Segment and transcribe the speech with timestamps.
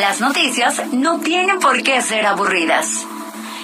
[0.00, 3.04] Las noticias no tienen por qué ser aburridas.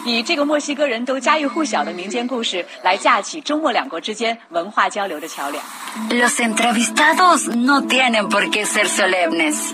[0.04, 5.62] 以这个墨西哥人都家喻户晓的民间故事来架起中墨两国之间文化交流的桥梁。
[6.10, 9.72] Los entrevistados no tienen por qué ser solemnes.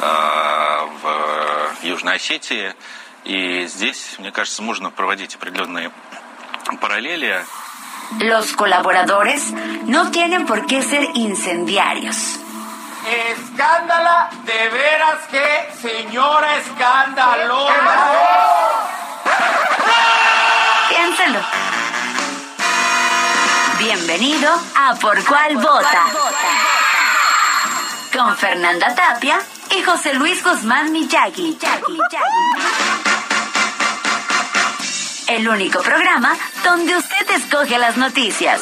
[0.00, 2.74] а, в Южной Осетии.
[3.24, 5.90] И здесь, мне кажется, можно проводить определенные
[6.80, 7.42] параллели.
[8.20, 9.52] Los colaboradores
[9.86, 12.38] no tienen por qué ser incendiarios.
[13.09, 17.73] Escándala, de veras que señora escandalosa.
[20.89, 21.39] Piénselo.
[23.79, 26.05] Bienvenido a Por Cuál Vota.
[28.13, 29.39] Con Fernanda Tapia
[29.71, 31.57] y José Luis Guzmán Miyagi.
[35.29, 38.61] El único programa donde usted escoge las noticias.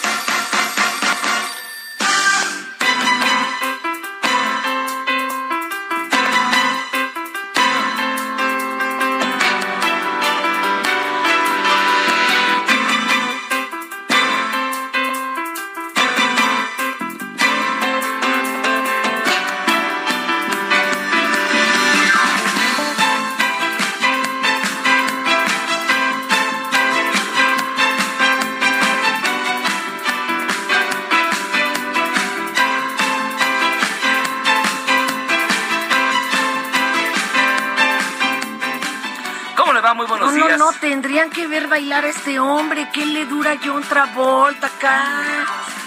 [41.71, 42.89] Bailar a este hombre.
[42.93, 45.05] ¿Qué le dura John Travolta acá?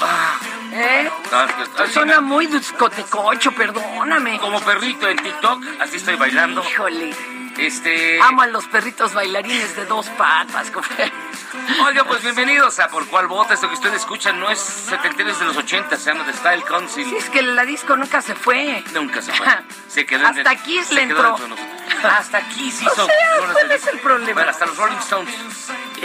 [0.01, 0.39] Ah,
[0.73, 1.11] ¿Eh?
[1.93, 4.39] Suena muy discotecocho, perdóname.
[4.41, 6.65] como perrito en TikTok, así estoy bailando.
[6.69, 7.15] Híjole,
[7.59, 8.21] Este.
[8.23, 10.71] amo a los perritos bailarines de dos patas.
[10.71, 11.13] compadre.
[11.87, 13.55] Oiga, pues bienvenidos a Por Cuál Vota.
[13.55, 16.63] Esto que ustedes escuchan no es setentero, es de los 80, se llama The Style
[16.65, 17.05] Council.
[17.09, 18.83] Sí, es que la disco nunca se fue.
[18.93, 19.47] Nunca se fue.
[19.89, 21.37] Se quedó en Hasta el- aquí se le entró.
[22.03, 23.07] Hasta aquí sí O son.
[23.07, 23.17] sea,
[23.53, 24.33] ¿cuál es el problema?
[24.35, 25.35] Bueno, hasta los Rolling Stones.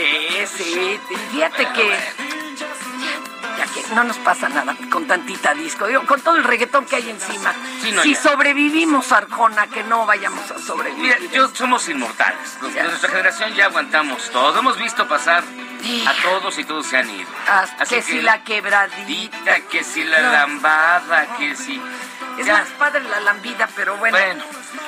[0.02, 1.00] Eh, sí,
[1.32, 1.98] fíjate que...
[3.58, 5.86] Ya que no nos pasa nada con tantita disco.
[5.86, 7.52] Digo, con todo el reggaetón que hay encima.
[7.82, 8.22] Sí, no, si ya.
[8.22, 11.30] sobrevivimos, Arjona, que no vayamos a Mira, sobrevivir.
[11.32, 12.56] yo somos inmortales.
[12.74, 12.84] Ya.
[12.84, 14.58] nuestra generación ya aguantamos todo.
[14.58, 15.44] Hemos visto pasar
[16.06, 17.28] a todos y todos se han ido.
[17.48, 19.04] Hasta Así que, si la quebradita.
[19.06, 20.32] Dita, que si la No.
[20.32, 21.82] lambada, que si...
[22.40, 22.54] Es Ya.
[22.54, 24.16] más padre la lambida, pero bueno.
[24.16, 24.42] Bueno.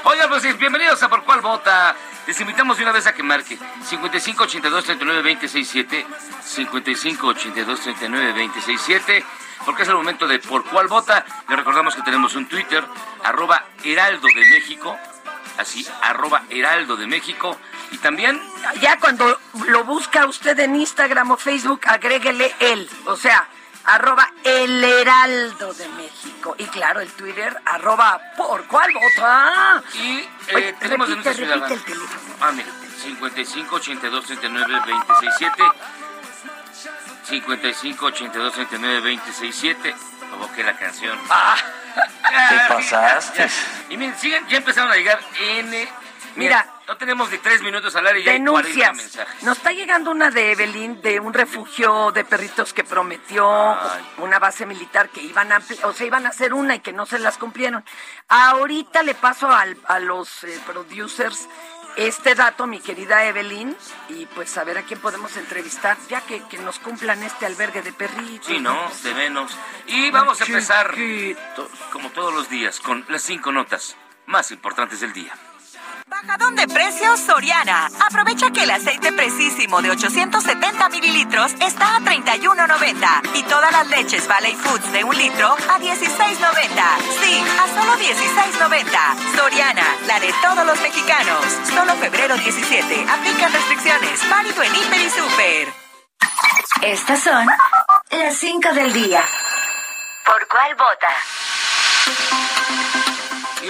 [0.05, 1.95] Oigan, pues bienvenidos a Por Cuál Vota.
[2.27, 6.07] Les invitamos de una vez a que marque 55 82 39 267
[6.45, 9.25] 55 82 39 267
[9.67, 11.27] porque es el momento de Por Cuál Vota.
[11.47, 12.83] Les recordamos que tenemos un Twitter,
[13.23, 14.97] arroba Heraldo de México,
[15.59, 17.59] así, arroba Heraldo de México.
[17.91, 18.41] Y también,
[18.81, 22.89] Ya cuando lo busca usted en Instagram o Facebook, agréguele él.
[23.05, 23.47] O sea,
[23.85, 26.55] arroba el heraldo de México.
[26.59, 29.83] Y claro, el Twitter, arroba por cuál vota.
[29.95, 31.71] y eh, Oye, tenemos repite, denuncias ciudadanas.
[31.71, 32.35] repite el teléfono.
[32.41, 32.69] Ah, mira,
[33.03, 35.63] 55 82 39 267
[37.25, 39.95] 55 82 39 267
[40.31, 41.19] como que la canción.
[41.31, 41.57] Ah.
[42.49, 43.49] ¿Qué pasaste?
[43.91, 45.89] Y miren, siguen, ya empezaron a llegar N.
[46.37, 46.67] Mira.
[46.89, 48.97] no tenemos ni tres minutos al aire y ya hay 40 Denuncias.
[48.97, 49.43] mensajes.
[49.43, 54.05] Nos está llegando una de Evelyn de un refugio de perritos que prometió Ay.
[54.19, 57.07] una base militar que iban a o sea, iban a hacer una y que no
[57.07, 57.85] se las cumplieron.
[58.29, 61.49] Ahorita le paso al- a los eh, producers
[61.95, 63.77] este dato, mi querida Evelyn,
[64.09, 67.83] y pues a ver a quién podemos entrevistar, ya que, que nos cumplan este albergue
[67.83, 68.47] de perritos.
[68.47, 68.91] Sí, ¿no?
[69.03, 69.53] De menos.
[69.89, 70.95] Y vamos a empezar,
[71.93, 75.35] como todos los días, con las cinco notas más importantes del día.
[76.13, 77.89] Bajadón de precios Soriana.
[78.07, 84.29] Aprovecha que el aceite precisísimo de 870 mililitros está a 31.90 y todas las leches
[84.29, 85.89] Valley Foods de un litro a 16.90.
[87.23, 89.37] Sí, a solo 16.90.
[89.37, 91.47] Soriana, la de todos los mexicanos.
[91.75, 93.07] Solo febrero 17.
[93.09, 94.29] Aplican restricciones.
[94.29, 95.73] Válido en Hiper y Super.
[96.83, 97.47] Estas son
[98.11, 99.25] las 5 del día.
[100.27, 102.52] ¿Por cuál vota?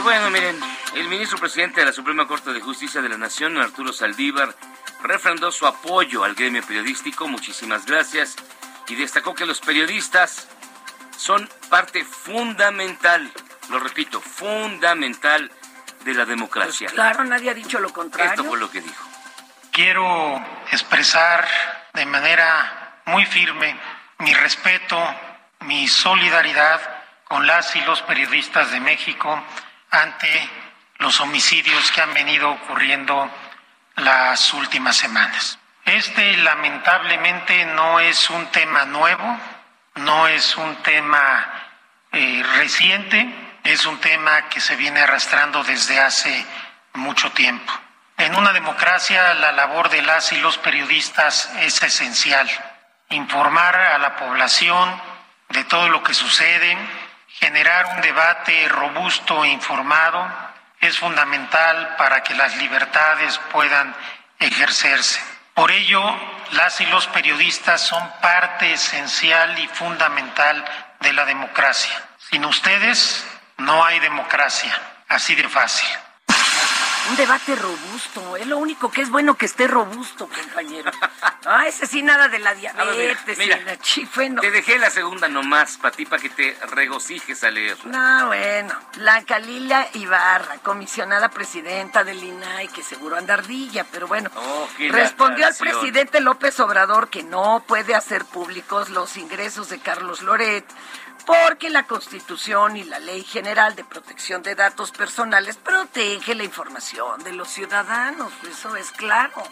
[0.03, 0.59] Bueno, miren,
[0.97, 4.53] el ministro presidente de la Suprema Corte de Justicia de la Nación, Arturo Saldívar,
[5.01, 8.35] refrendó su apoyo al gremio periodístico, muchísimas gracias,
[8.89, 10.49] y destacó que los periodistas
[11.17, 13.31] son parte fundamental,
[13.71, 15.53] lo repito, fundamental
[16.05, 16.89] de la democracia.
[16.89, 18.33] Pues claro, nadie ha dicho lo contrario.
[18.33, 19.09] Esto fue lo que dijo.
[19.71, 21.47] Quiero expresar
[21.95, 23.79] de manera muy firme
[24.19, 24.99] mi respeto,
[25.61, 26.81] mi solidaridad
[27.29, 29.41] con las y los periodistas de México
[29.93, 30.51] ante
[30.99, 33.31] los homicidios que han venido ocurriendo
[33.97, 35.59] las últimas semanas.
[35.85, 39.39] Este lamentablemente no es un tema nuevo,
[39.97, 41.69] no es un tema
[42.11, 43.29] eh, reciente,
[43.65, 46.47] es un tema que se viene arrastrando desde hace
[46.95, 47.73] mucho tiempo.
[48.17, 52.49] En una democracia la labor de las y los periodistas es esencial.
[53.11, 55.01] Informar a la población
[55.51, 56.79] de todo lo que sucede,
[57.43, 60.31] generar un debate robusto e informado
[60.81, 63.97] es fundamental para que las libertades puedan
[64.39, 65.21] ejercerse.
[65.53, 66.03] Por ello,
[66.53, 70.65] las y los periodistas son parte esencial y fundamental
[71.01, 71.93] de la democracia.
[72.31, 73.27] Sin ustedes
[73.59, 74.73] no hay democracia,
[75.09, 75.89] así de fácil.
[77.11, 80.91] Un debate robusto, es lo único que es bueno que esté robusto, compañero.
[81.45, 84.41] Ah, ese sí, nada de la diabetes, mira, la chifeno.
[84.41, 87.77] Te dejé la segunda nomás, para ti, para que te regocijes a leer.
[87.87, 94.31] No, bueno, la Calila Ibarra, comisionada presidenta del INAI, que seguro anda ardilla, pero bueno,
[94.37, 100.23] Oh, respondió al presidente López Obrador que no puede hacer públicos los ingresos de Carlos
[100.23, 100.65] Loret
[101.27, 107.23] porque la Constitución y la Ley General de Protección de Datos Personales protege la información
[107.25, 109.43] de los ciudadanos, eso es claro.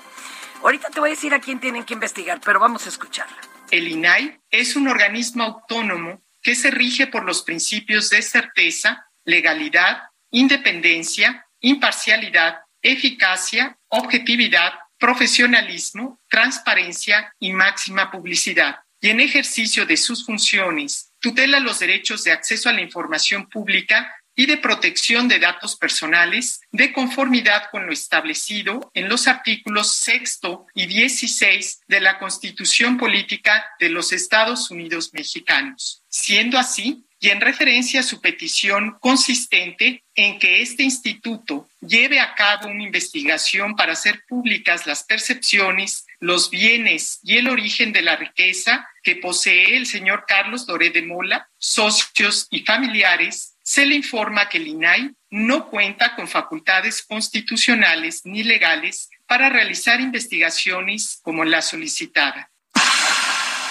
[0.63, 3.37] Ahorita te voy a decir a quién tienen que investigar, pero vamos a escucharla.
[3.71, 10.03] El INAI es un organismo autónomo que se rige por los principios de certeza, legalidad,
[10.31, 18.81] independencia, imparcialidad, eficacia, objetividad, profesionalismo, transparencia y máxima publicidad.
[19.01, 24.20] Y en ejercicio de sus funciones, tutela los derechos de acceso a la información pública
[24.41, 30.67] y de protección de datos personales de conformidad con lo establecido en los artículos sexto
[30.75, 36.03] y 16 de la Constitución Política de los Estados Unidos Mexicanos.
[36.09, 42.35] Siendo así, y en referencia a su petición consistente en que este instituto lleve a
[42.35, 48.17] cabo una investigación para hacer públicas las percepciones, los bienes y el origen de la
[48.17, 54.49] riqueza que posee el señor Carlos Doré de Mola, socios y familiares, se le informa
[54.49, 61.63] que el INAI no cuenta con facultades constitucionales ni legales para realizar investigaciones como la
[61.63, 62.51] solicitada.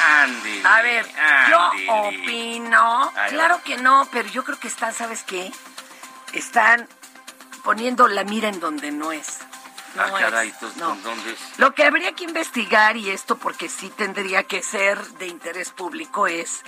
[0.01, 1.05] Ándele, A ver,
[1.49, 5.51] yo opino, claro que no, pero yo creo que están, ¿sabes qué?
[6.33, 6.87] Están
[7.63, 9.39] poniendo la mira en donde no es.
[9.95, 10.95] No ah, caray, es, no.
[10.97, 11.39] ¿dónde es?
[11.57, 16.27] Lo que habría que investigar, y esto porque sí tendría que ser de interés público,
[16.27, 16.61] es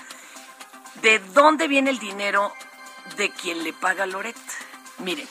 [1.02, 2.54] de dónde viene el dinero
[3.18, 4.36] de quien le paga Loret.
[5.00, 5.28] Miren,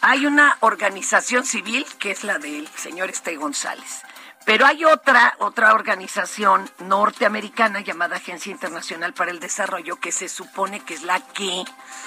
[0.00, 4.02] hay una organización civil que es la del señor Este González.
[4.44, 10.80] Pero hay otra, otra organización norteamericana llamada Agencia Internacional para el Desarrollo que se supone
[10.80, 11.64] que es la que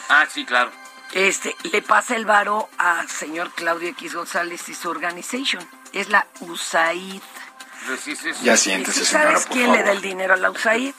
[0.08, 0.72] Ah, sí, claro.
[1.12, 5.68] este, le pasa el varo a señor Claudio X González y su organización.
[5.92, 7.22] Es la USAID.
[8.04, 8.30] Sí, sí, sí.
[8.44, 9.78] Ya ¿Y siéntese, señora, sabes por quién favor.
[9.80, 10.94] le da el dinero a la USAID?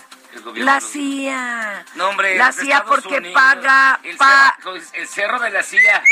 [0.54, 1.84] La CIA.
[1.94, 3.34] No, hombre, la CIA porque Unidos.
[3.34, 4.00] paga...
[4.02, 6.02] El, pa- cerro, el cerro de la CIA.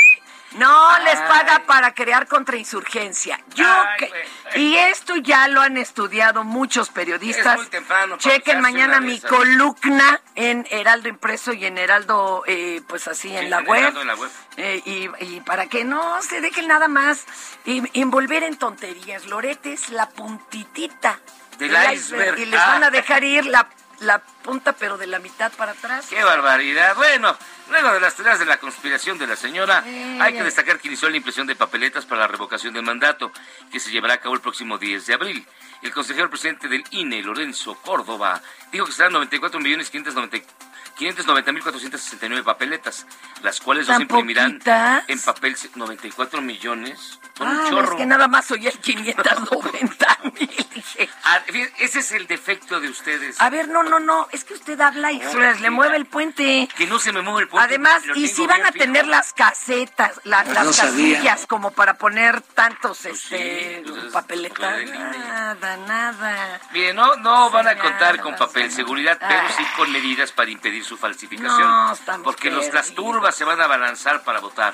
[0.53, 3.39] No, les paga para crear contrainsurgencia.
[3.53, 4.63] Yo Ay, que- güey.
[4.63, 7.53] y esto ya lo han estudiado muchos periodistas.
[7.53, 13.07] Es muy temprano Chequen mañana mi columna en Heraldo Impreso y en Heraldo, eh, pues
[13.07, 13.95] así en la en web.
[13.95, 14.31] En la web.
[14.57, 17.25] Eh, y, y para que no se dejen nada más
[17.65, 19.27] y- envolver en tonterías.
[19.27, 21.19] Lorete es la puntitita
[21.59, 22.39] Del iceberg.
[22.39, 22.67] Y les Ah.
[22.69, 23.69] van a dejar ir la,
[24.01, 26.07] la punta, pero de la mitad para atrás.
[26.09, 26.95] ¡Qué barbaridad!
[26.95, 27.35] Bueno,
[27.69, 30.87] luego de las teorías de la conspiración de la señora, Eh, hay que destacar que
[30.87, 33.31] inició la impresión de papeletas para la revocación del mandato,
[33.71, 35.47] que se llevará a cabo el próximo 10 de abril.
[35.81, 38.41] El consejero presidente del INE, Lorenzo Córdoba,
[38.71, 43.05] dijo que serán 94 millones 590 mil 469 papeletas,
[43.41, 44.61] las cuales no se ¿Tan imprimirán
[45.07, 47.19] en papel 94 millones.
[47.39, 47.91] Son un Ah, chorro.
[47.93, 50.67] es que nada más oí el 590 mil.
[50.75, 51.39] Dije, Ah,
[51.79, 53.39] ese es el defecto de ustedes.
[53.41, 56.05] A ver, no, no, no, es que usted habla y se les le mueve el
[56.05, 56.67] puente.
[56.75, 57.65] Que no se me mueve el puente.
[57.67, 58.83] Además, y si van a fijo.
[58.83, 61.15] tener las casetas, la- Pues las no sabía.
[61.17, 64.73] casillas como para poner tantos sí, este pues es- papeletas.
[64.83, 64.91] pues.
[64.91, 66.59] Nada, nada.
[66.71, 68.75] Bien, no, no van a contar con papel señora.
[68.75, 69.51] seguridad, pero Ah.
[69.57, 71.61] sí con medidas para impedir su falsificación.
[71.61, 74.73] No, estamos porque los, las turbas se van a abalanzar para votar.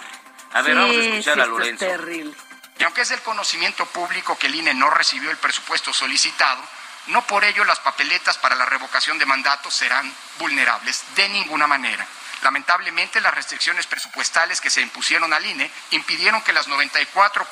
[0.53, 1.86] A ver, Sí, vamos a escuchar sí, a Lorenzo.
[1.86, 2.34] Es terrible.
[2.77, 6.62] Y aunque es del conocimiento público que el INE no recibió el presupuesto solicitado,
[7.08, 12.05] no por ello las papeletas para la revocación de mandato serán vulnerables de ninguna manera.
[12.41, 17.48] Lamentablemente, las restricciones presupuestales que se impusieron al INE impidieron que las 94,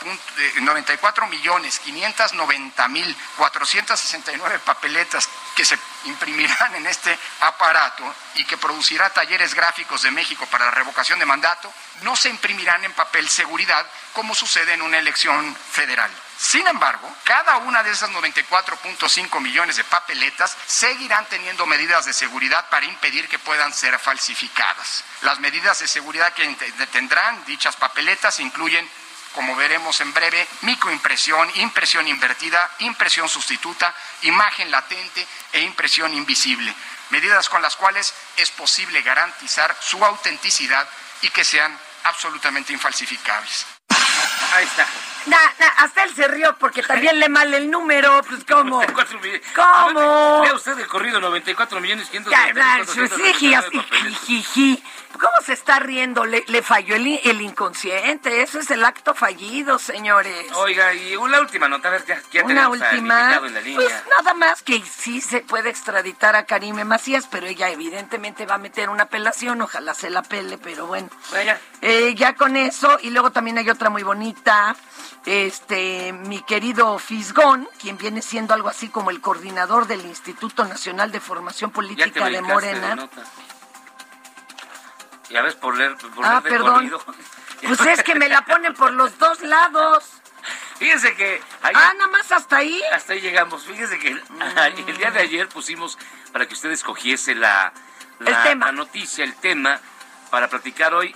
[0.62, 8.58] 94 eh, millones 590 mil 469 papeletas que se imprimirán en este aparato y que
[8.58, 13.30] producirá talleres gráficos de México para la revocación de mandato no se imprimirán en papel
[13.30, 16.12] seguridad como sucede en una elección federal.
[16.38, 22.68] Sin embargo, cada una de esas 94.5 millones de papeletas seguirán teniendo medidas de seguridad
[22.70, 25.04] para impedir que puedan ser falsificadas.
[25.22, 26.46] Las medidas de seguridad que
[26.92, 28.90] tendrán dichas papeletas incluyen
[29.34, 36.74] como veremos en breve, microimpresión, impresión invertida, impresión sustituta, imagen latente e impresión invisible,
[37.10, 40.88] medidas con las cuales es posible garantizar su autenticidad
[41.22, 43.66] y que sean absolutamente infalsificables.
[44.54, 44.86] Ahí está.
[45.78, 48.82] hasta él se rió porque también le mal el número, pues ¿cómo?
[49.56, 50.42] ¿Cómo?
[50.42, 52.34] Vea usted el corrido, 94 millones 500
[55.14, 56.26] ¿Cómo se está riendo?
[56.26, 60.52] Le, falló el, el, inconsciente, eso es el acto fallido, señores.
[60.56, 63.76] Oiga, y una última nota, a ver, ya, una última, en la línea.
[63.76, 68.56] Pues nada más que sí se puede extraditar a Karime Macías, pero ella evidentemente va
[68.56, 71.10] a meter una apelación, ojalá se la pele, pero bueno.
[71.32, 71.60] Vaya.
[71.82, 74.76] Eh, ya con eso, y luego también hay otra muy bonita,
[75.26, 81.12] este, mi querido Fisgón, quien viene siendo algo así como el coordinador del Instituto Nacional
[81.12, 83.10] de Formación Política de Morena.
[85.34, 86.92] Ya ves, por leer, por ah, perdón.
[87.64, 90.04] Pues es que me la ponen por los dos lados.
[90.78, 91.42] Fíjense que...
[91.62, 92.84] ah, nada más hasta ahí.
[92.92, 93.64] Hasta ahí llegamos.
[93.64, 94.22] Fíjense que el,
[94.98, 95.98] día de ayer pusimos
[96.34, 97.72] para que usted escogiese la,
[98.20, 99.80] la noticia, el tema,
[100.30, 101.16] para platicar hoy.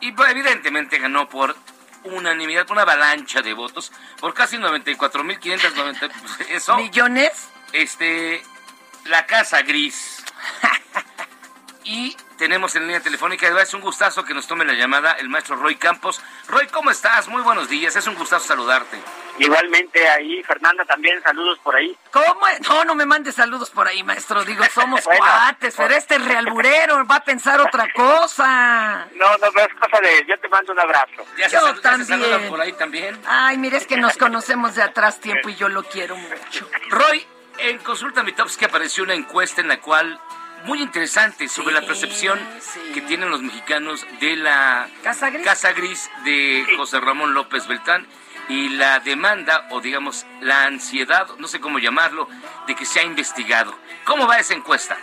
[0.00, 1.56] Y pues, evidentemente ganó por
[2.04, 3.90] unanimidad, una avalancha de votos,
[4.20, 6.10] por casi 94.590
[6.50, 6.76] eso.
[6.76, 7.48] ¿Millones?
[7.72, 8.42] Este,
[9.06, 10.22] la Casa Gris.
[11.84, 15.56] y tenemos en línea telefónica, es un gustazo que nos tome la llamada el maestro
[15.56, 16.20] Roy Campos.
[16.48, 17.28] Roy, ¿cómo estás?
[17.28, 18.98] Muy buenos días, es un gustazo saludarte.
[19.38, 21.96] Igualmente ahí, Fernanda, también saludos por ahí.
[22.10, 22.40] ¿Cómo?
[22.68, 24.44] No, no me mandes saludos por ahí, maestro.
[24.44, 29.06] Digo, somos cuates, pero este realburero va a pensar otra cosa.
[29.14, 31.24] No, no, pero es cosa de, yo te mando un abrazo.
[31.50, 32.48] yo también.
[32.48, 33.18] por ahí también.
[33.26, 36.68] Ay, mire, es que nos conocemos de atrás tiempo y yo lo quiero mucho.
[36.90, 37.26] Roy,
[37.58, 40.20] en Consulta Mi Tops que apareció una encuesta en la cual
[40.64, 42.38] muy interesante sobre la percepción
[42.94, 48.06] que tienen los mexicanos de la Casa Gris, Casa Gris de José Ramón López Beltrán
[48.48, 52.28] y la demanda o digamos la ansiedad, no sé cómo llamarlo,
[52.66, 53.74] de que sea investigado.
[54.04, 54.96] ¿Cómo va esa encuesta?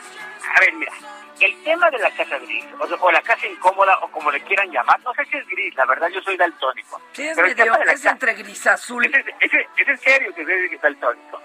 [0.56, 0.92] A ver, mira,
[1.40, 5.00] el tema de la casa gris, o, la casa incómoda, o como le quieran llamar,
[5.02, 7.02] no sé si es gris, la verdad yo soy daltónico.
[7.14, 9.06] Sí, es, es entre gris azul.
[9.06, 11.42] Es, es, en serio que es daltónico.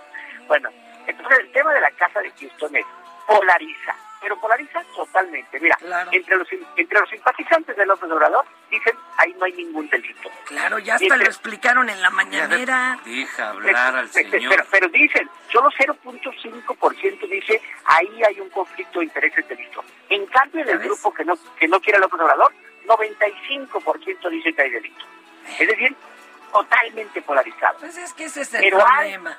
[0.48, 0.70] Bueno,
[1.06, 2.86] entonces el tema de la casa de Houston es
[3.26, 5.58] polariza, pero polariza totalmente.
[5.60, 5.76] Mira,
[6.10, 10.30] entre, los, entre los simpatizantes de López Obrador dicen ahí no hay ningún delito.
[10.46, 12.98] Claro, ya hasta lo explicaron en la mañanera.
[13.04, 14.66] Deja hablar al señor.
[14.70, 19.84] Pero, dicen, solo 0.5% dice ahí hay un conflicto de intereses delito.
[20.08, 22.52] En cambio, en el grupo que no, que no quiere López Obrador,
[22.86, 25.04] 95% dice que hay delito.
[25.58, 25.96] Es decir,
[26.52, 27.78] totalmente polarizado.
[27.80, 29.38] Pues es que ese es el problema.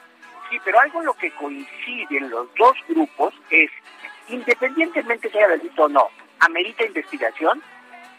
[0.53, 3.71] Sí, pero algo en lo que coinciden los dos grupos es
[4.29, 7.61] independientemente sea delito o no, amerita investigación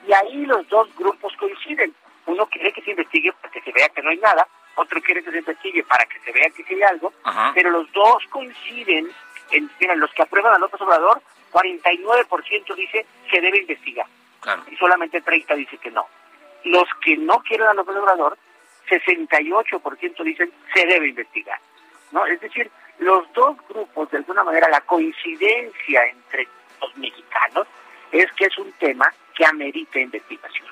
[0.07, 1.95] y ahí los dos grupos coinciden.
[2.27, 5.23] Uno quiere que se investigue para que se vea que no hay nada, otro quiere
[5.23, 7.13] que se investigue para que se vea que sí hay algo,
[7.55, 9.11] pero los dos coinciden,
[9.51, 11.23] en, los que aprueban a López Obrador,
[11.53, 14.07] 49% dice que debe investigar
[14.71, 16.07] y solamente 30 dice que no.
[16.65, 18.37] Los que no quieren a López Obrador,
[18.89, 21.59] 68% dicen se debe investigar.
[22.13, 22.27] ¿No?
[22.27, 26.49] Es decir, los dos grupos, de alguna manera, la coincidencia entre
[26.81, 27.67] los mexicanos
[28.13, 30.69] es que es un tema que amerita investigación,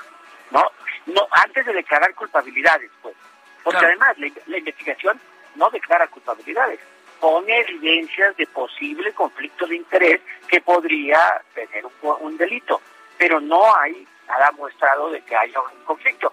[0.50, 0.64] ¿no?
[1.06, 3.16] No antes de declarar culpabilidades, pues,
[3.64, 5.20] porque además la, investigación
[5.56, 6.78] no declara culpabilidades,
[7.20, 12.80] pone evidencias de posible conflicto de interés que podría tener un delito,
[13.18, 16.32] pero no hay nada mostrado de que haya un conflicto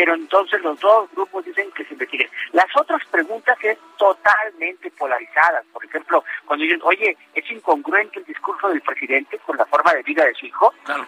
[0.00, 2.30] pero entonces los dos grupos dicen que se investigue.
[2.52, 5.62] Las otras preguntas es totalmente polarizadas.
[5.74, 10.02] Por ejemplo, cuando dicen, oye, ¿es incongruente el discurso del presidente con la forma de
[10.02, 10.72] vida de su hijo?
[10.84, 11.06] Claro.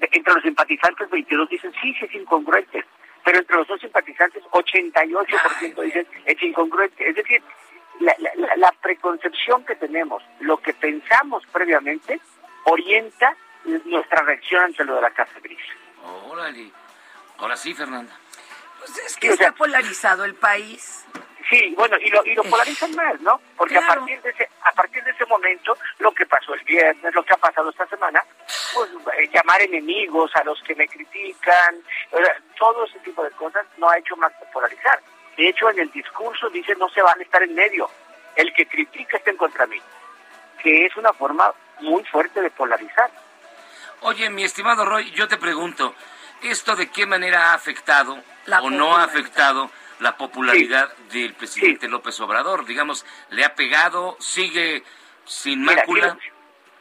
[0.00, 2.82] Entre los simpatizantes, 22 dicen, sí, sí es incongruente.
[3.26, 7.06] Pero entre los dos simpatizantes, 88% dicen, es incongruente.
[7.06, 7.42] Es decir,
[8.00, 12.22] la, la, la preconcepción que tenemos, lo que pensamos previamente,
[12.64, 13.36] orienta
[13.84, 15.60] nuestra reacción ante lo de la Casa Gris.
[16.26, 16.83] Órale.
[17.38, 18.12] Ahora sí, Fernanda.
[18.78, 21.04] Pues es que está polarizado el país.
[21.48, 23.40] Sí, bueno, y lo, y lo polarizan más, ¿no?
[23.56, 27.14] Porque a, partir de ese, a partir de ese momento, lo que pasó el viernes,
[27.14, 28.24] lo que ha pasado esta semana,
[28.74, 31.76] pues eh, llamar enemigos a los que me critican,
[32.58, 35.00] todo ese tipo de cosas no ha hecho más que polarizar.
[35.36, 37.90] De hecho, en el discurso dice no se van a estar en medio.
[38.36, 39.80] El que critica está en contra mí.
[40.62, 43.10] Que es una forma muy fuerte de polarizar.
[44.00, 45.94] Oye, mi estimado Roy, yo te pregunto,
[46.50, 48.22] ¿esto de qué manera ha afectado
[48.62, 49.70] o no ha afectado
[50.00, 52.66] la popularidad del presidente López Obrador?
[52.66, 54.16] Digamos, ¿le ha pegado?
[54.20, 54.82] ¿Sigue
[55.24, 56.16] sin mácula?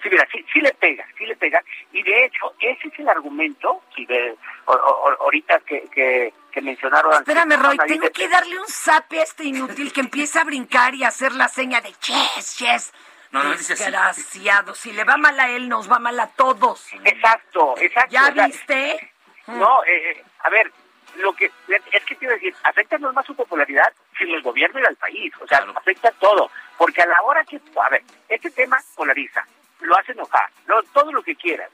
[0.02, 1.64] Sí, mira, sí, sí, le pega, sí le pega.
[1.94, 7.14] Y de hecho, ese es el argumento, si ve, ahorita que, que, que mencionaron...
[7.14, 11.06] Espérame, Roy, tengo que darle un zape a este inútil que empieza a brincar y
[11.06, 12.94] a hacer la seña de chess, chess.
[13.32, 16.86] No, no dice Desgraciado, si le va mal a él, nos va mal a todos.
[17.04, 18.12] Exacto, exacto.
[18.12, 19.13] ¿Ya viste?
[19.48, 20.72] No, eh, eh, a ver,
[21.18, 24.86] lo que es que quiero decir, afecta no más su popularidad, sino el gobierno y
[24.86, 25.34] al país.
[25.42, 26.50] O sea, afecta todo.
[26.78, 29.46] Porque a la hora que, a ver, este tema polariza,
[29.82, 30.50] lo hace enojar,
[30.94, 31.68] todo lo que quiera,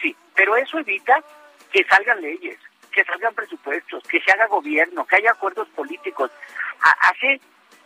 [0.00, 1.22] sí, pero eso evita
[1.72, 2.58] que salgan leyes,
[2.92, 6.30] que salgan presupuestos, que se haga gobierno, que haya acuerdos políticos.
[6.80, 7.40] hace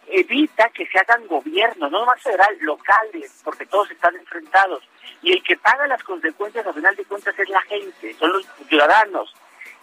[0.06, 4.84] evita que se hagan gobiernos, no nomás federal, locales, porque todos están enfrentados.
[5.22, 8.46] Y el que paga las consecuencias, al final de cuentas, es la gente, son los
[8.68, 9.34] ciudadanos.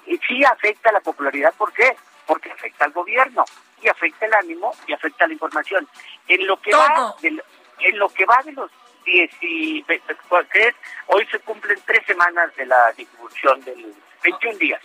[0.06, 1.96] Y sí afecta a la popularidad, ¿por qué?
[2.26, 3.44] Porque afecta al gobierno,
[3.82, 5.88] y afecta el ánimo, y afecta la información.
[6.28, 7.44] En lo que va de,
[7.80, 8.72] en lo que va de los
[9.04, 9.86] 10 y
[11.08, 14.82] hoy se cumplen tres semanas de la distribución del 21 días.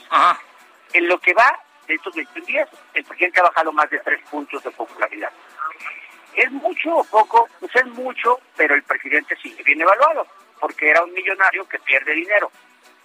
[0.93, 4.21] En lo que va de estos 21 días, el presidente ha bajado más de tres
[4.31, 5.31] puntos de popularidad.
[6.37, 7.49] ¿Es mucho o poco?
[7.59, 10.27] Pues es mucho, pero el presidente sigue bien evaluado,
[10.61, 12.51] porque era un millonario que pierde dinero.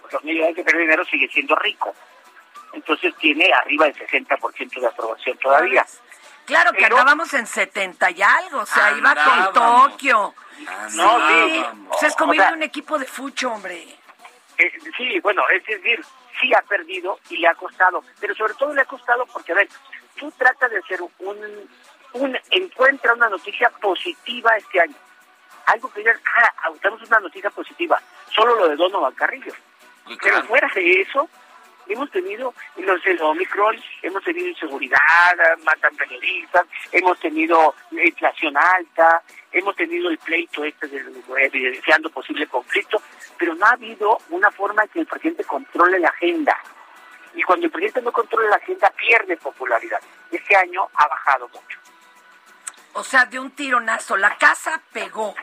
[0.02, 1.94] Pues los millonarios que pierden dinero sigue siendo rico.
[2.74, 5.84] Entonces tiene arriba del 60% de aprobación todavía.
[6.44, 10.34] Claro que andábamos en 70 y algo, o sea, iba con Tokio.
[10.94, 11.64] no, sí.
[11.88, 13.86] O sea, es como ir a un equipo de fucho, hombre.
[14.58, 16.04] Eh, sí, bueno, es decir,
[16.40, 19.56] sí ha perdido y le ha costado, pero sobre todo le ha costado porque, a
[19.56, 19.68] ver,
[20.16, 21.70] tú tratas de hacer un,
[22.14, 24.94] un encuentra una noticia positiva este año.
[25.66, 29.52] Algo que digas, ah, tenemos una noticia positiva, solo lo de Donovan Carrillo.
[30.20, 31.28] Pero fuera de eso,
[31.88, 34.98] hemos tenido los el Omicron, hemos tenido inseguridad,
[35.64, 39.22] matan periodistas, hemos tenido inflación alta,
[39.52, 41.02] hemos tenido el pleito este de,
[41.38, 43.00] evidenciando posible conflicto,
[43.38, 46.56] pero no ha habido una forma que el presidente controle la agenda.
[47.34, 50.00] Y cuando el presidente no controla la agenda, pierde popularidad.
[50.30, 51.78] Este año ha bajado mucho.
[52.94, 55.34] O sea, de un tironazo, la casa pegó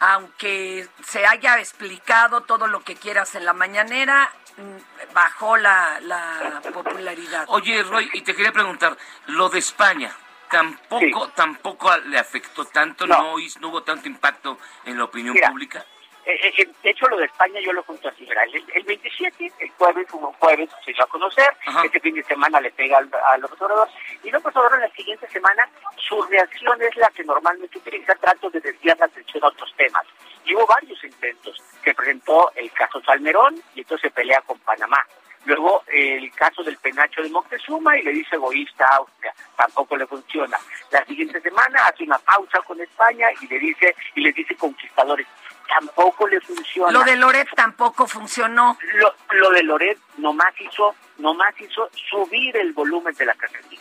[0.00, 6.60] aunque se haya explicado todo lo que quieras en la mañanera, mm, bajó la, la
[6.72, 7.44] popularidad.
[7.48, 10.14] Oye, Roy, y te quería preguntar, lo de España,
[10.50, 15.84] tampoco tampoco le afectó tanto, no, no, hubo tanto impacto en la opinión pública.
[16.28, 18.28] Eh, eh, eh, de hecho, lo de España yo lo junto así.
[18.28, 21.48] El, el 27, el jueves, un jueves se dio a conocer.
[21.82, 23.88] Este fin de semana le pega al, al observador.
[24.22, 28.50] Y el observador en la siguiente semana, su reacción es la que normalmente utiliza, trato
[28.50, 30.04] de desviar la atención a otros temas.
[30.44, 31.62] Y hubo varios intentos.
[31.82, 35.02] Se presentó el caso Salmerón y entonces se pelea con Panamá.
[35.46, 40.06] Luego el caso del penacho de Moctezuma y le dice egoísta a Austria, tampoco le
[40.06, 40.58] funciona.
[40.90, 45.26] La siguiente semana hace una pausa con España y le dice y le dice conquistadores
[45.68, 46.92] tampoco le funciona.
[46.92, 48.78] Lo de Loret tampoco funcionó.
[48.94, 53.80] Lo, lo de Loret nomás hizo, nomás hizo subir el volumen de la Casa Gris.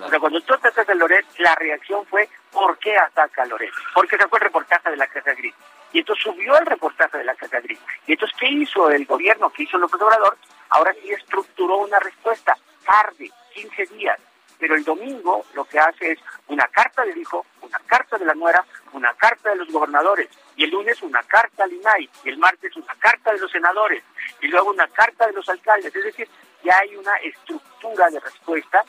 [0.00, 3.72] O sea, cuando tú atacas a Loret, la reacción fue, ¿por qué ataca a Loret?
[3.94, 5.54] Porque fue el reportaje de la Casa Gris.
[5.92, 7.78] Y entonces subió el reportaje de la Casa Gris.
[8.06, 9.50] Y entonces, ¿qué hizo el gobierno?
[9.50, 10.36] ¿Qué hizo López Obrador?
[10.68, 12.56] Ahora sí estructuró una respuesta.
[12.84, 14.18] Tarde, 15 días
[14.58, 16.18] pero el domingo lo que hace es
[16.48, 20.64] una carta del hijo, una carta de la nuera, una carta de los gobernadores, y
[20.64, 24.02] el lunes una carta al INAI, y el martes una carta de los senadores,
[24.40, 25.94] y luego una carta de los alcaldes.
[25.94, 26.28] Es decir,
[26.64, 28.84] ya hay una estructura de respuesta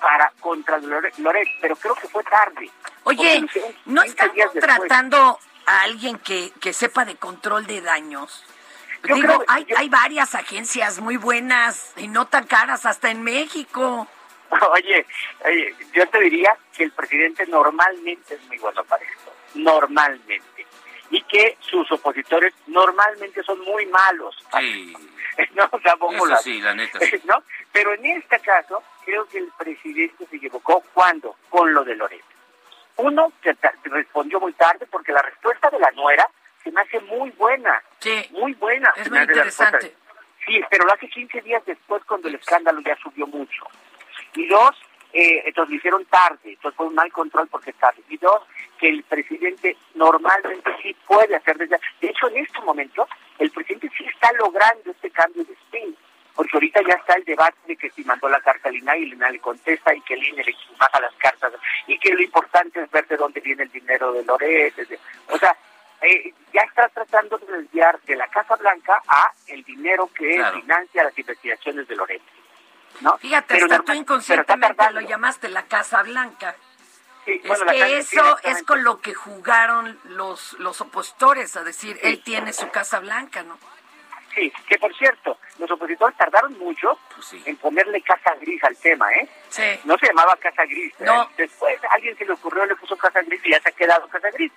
[0.00, 2.70] para contra Loret, pero creo que fue tarde.
[3.04, 3.44] Oye,
[3.86, 8.44] ¿no están contratando a alguien que, que sepa de control de daños?
[9.02, 14.06] Digo, hay, hay varias agencias muy buenas y no tan caras hasta en México.
[14.72, 15.06] Oye,
[15.92, 20.42] yo te diría que el presidente normalmente es muy bueno para esto, normalmente.
[21.10, 24.36] Y que sus opositores normalmente son muy malos.
[24.58, 24.94] Sí.
[25.54, 26.98] no, Eso sí, la neta.
[27.24, 27.42] ¿no?
[27.72, 30.82] Pero en este caso, creo que el presidente se equivocó.
[30.92, 31.36] ¿Cuándo?
[31.48, 32.24] Con lo de Loreto.
[32.96, 36.28] Uno, que respondió muy tarde porque la respuesta de la nuera
[36.62, 37.82] se me hace muy buena.
[37.98, 38.26] Sí.
[38.30, 38.92] Muy buena.
[38.96, 39.94] Es muy interesante.
[40.46, 43.64] Sí, pero lo hace 15 días después cuando el escándalo ya subió mucho.
[44.34, 44.76] Y dos,
[45.12, 48.02] eh, entonces lo hicieron tarde, entonces fue un mal control porque tarde.
[48.08, 48.42] Y dos,
[48.78, 51.78] que el presidente normalmente sí puede hacer desde...
[52.00, 53.06] De hecho, en este momento,
[53.38, 55.96] el presidente sí está logrando este cambio de spin,
[56.34, 59.06] porque ahorita ya está el debate de que si mandó la carta a Lina y
[59.06, 61.52] Lina le contesta y que Lina le baja las cartas,
[61.86, 64.74] y que lo importante es ver de dónde viene el dinero de Loret.
[65.28, 65.54] O sea,
[66.02, 71.04] eh, ya está tratando de desviar de la Casa Blanca a el dinero que financia
[71.04, 72.22] las investigaciones de Loret.
[73.00, 73.18] ¿No?
[73.18, 76.54] Fíjate, pero hasta tú inconscientemente lo llamaste la Casa Blanca.
[77.26, 82.52] es que eso es con lo que jugaron los, los opositores, a decir, él tiene
[82.52, 83.58] su Casa Blanca, ¿no?
[84.34, 89.10] Sí, que por cierto, los opositores tardaron mucho pues en ponerle casa gris al tema,
[89.12, 89.28] ¿eh?
[89.48, 89.80] Sí.
[89.84, 90.94] No se llamaba casa gris.
[91.00, 91.28] No.
[91.36, 94.30] Después alguien se le ocurrió, le puso casa gris y ya se ha quedado casa
[94.30, 94.52] gris.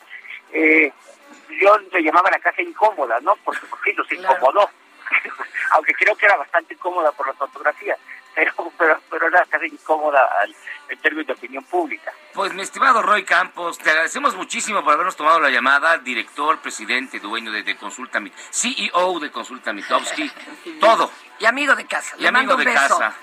[0.52, 0.94] Eh,
[1.60, 3.36] yo le llamaba la casa incómoda, ¿no?
[3.44, 4.70] Porque, por fin se incomodó.
[5.72, 7.98] Aunque creo que era bastante incómoda por las fotografías
[8.36, 10.56] pero, pero, pero era casi incómoda al,
[10.90, 12.12] en términos de opinión pública.
[12.34, 17.20] Pues mi estimado Roy Campos, te agradecemos muchísimo por habernos tomado la llamada, director, presidente,
[17.20, 18.20] dueño de, de Consulta,
[18.52, 20.32] CEO de Consulta Mitowski,
[20.80, 21.12] todo.
[21.40, 22.16] Y amigo de casa.
[22.18, 23.14] Y amigo de casa.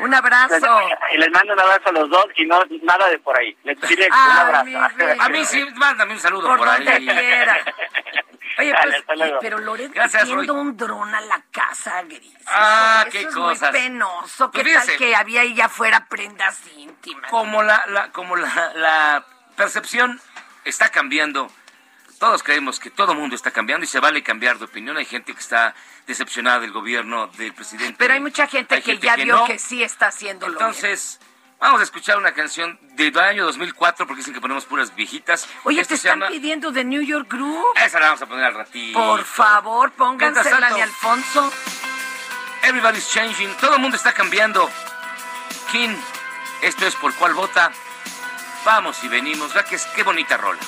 [0.00, 0.80] Un abrazo.
[1.12, 3.56] Y les mando un abrazo a los dos y no nada de por ahí.
[3.62, 5.22] Les pide un abrazo.
[5.22, 6.84] A mí sí, mándame un saludo por, ahí.
[8.58, 12.32] Oye, pues, pero Loret haciendo un dron a la casa gris.
[12.46, 14.50] Ah, qué eso Es muy penoso.
[14.50, 17.30] ¿Qué pues tal que había ahí afuera prendas íntimas?
[17.30, 20.20] Como la, la como la, la percepción
[20.64, 21.50] está cambiando.
[22.18, 24.96] Todos creemos que todo el mundo está cambiando y se vale cambiar de opinión.
[24.96, 25.74] Hay gente que está
[26.06, 27.96] decepcionada del gobierno del presidente.
[27.98, 31.20] Pero hay mucha gente que ya vio que sí está haciendo Entonces,
[31.60, 35.48] Vamos a escuchar una canción del año 2004 porque dicen que ponemos puras viejitas.
[35.64, 37.64] Oye, te están pidiendo de New York Group.
[37.76, 38.98] Esa la vamos a poner al ratito.
[38.98, 41.52] Por favor, póngansela de Alfonso.
[42.62, 43.54] Everybody's changing.
[43.56, 44.70] Todo el mundo está cambiando.
[45.70, 45.96] King,
[46.62, 47.72] esto es por cuál vota.
[48.64, 49.52] Vamos y venimos.
[49.54, 50.60] Vea que es qué bonita rola.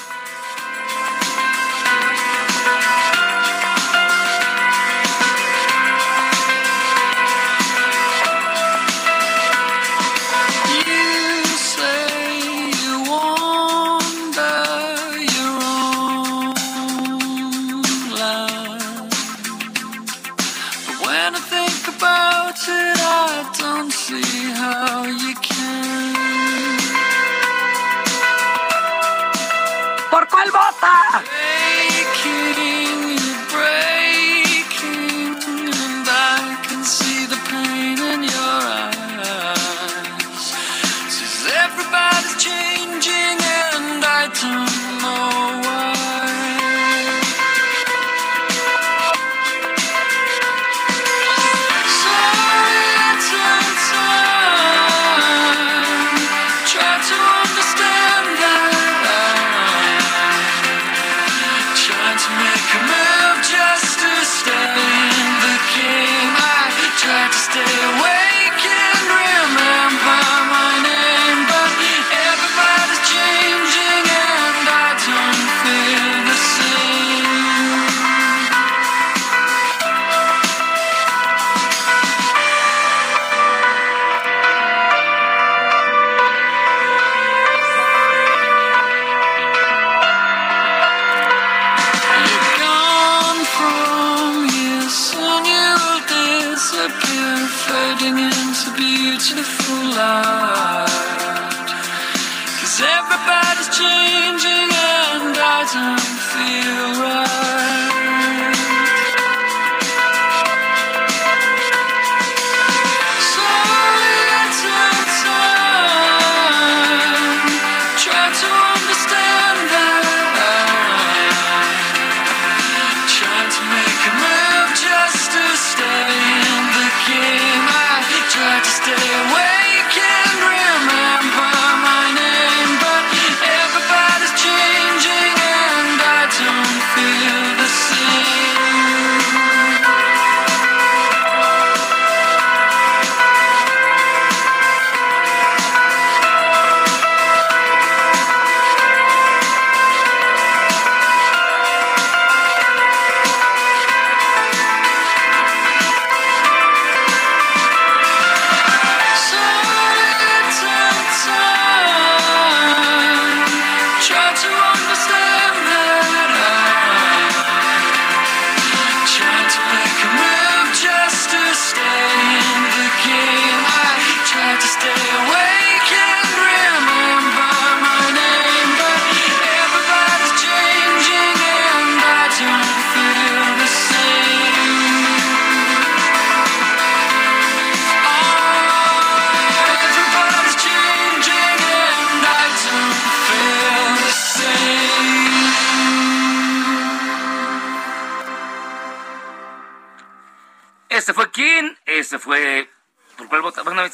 [30.31, 31.45] Feel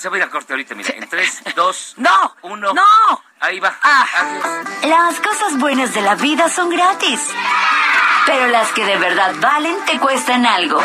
[0.02, 0.90] se va a ir a corte ahorita, mira.
[0.96, 2.34] En 3, 2, ¡No!
[2.42, 2.74] 1.
[2.74, 2.82] ¡No!
[3.38, 3.72] Ahí va.
[3.82, 4.04] Ah.
[4.18, 4.90] Adiós.
[4.90, 7.20] Las cosas buenas de la vida son gratis.
[8.26, 10.80] Pero las que de verdad valen te cuestan algo.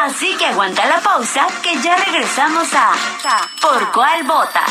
[0.00, 2.92] Así que aguanta la pausa que ya regresamos a
[3.62, 4.64] ¿Por cuál vota?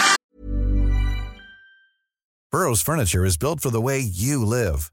[2.51, 4.92] Burrow's furniture is built for the way you live.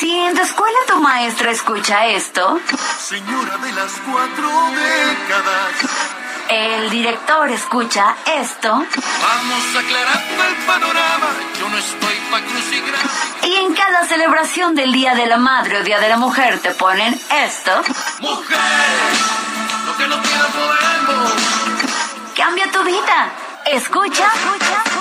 [0.00, 2.58] Si en tu escuela tu maestra escucha esto,
[2.98, 5.74] Señora de las cuatro décadas.
[6.48, 11.26] el director escucha esto, Vamos aclarando el panorama.
[11.58, 13.10] Yo no estoy pa' crucigrama.
[13.42, 16.70] y en cada celebración del Día de la Madre o Día de la Mujer te
[16.70, 17.12] ponen
[17.46, 17.82] esto,
[18.20, 18.58] Mujer,
[19.86, 21.32] lo que no quiera podemos.
[22.34, 23.30] cambia tu vida.
[23.66, 24.26] Escucha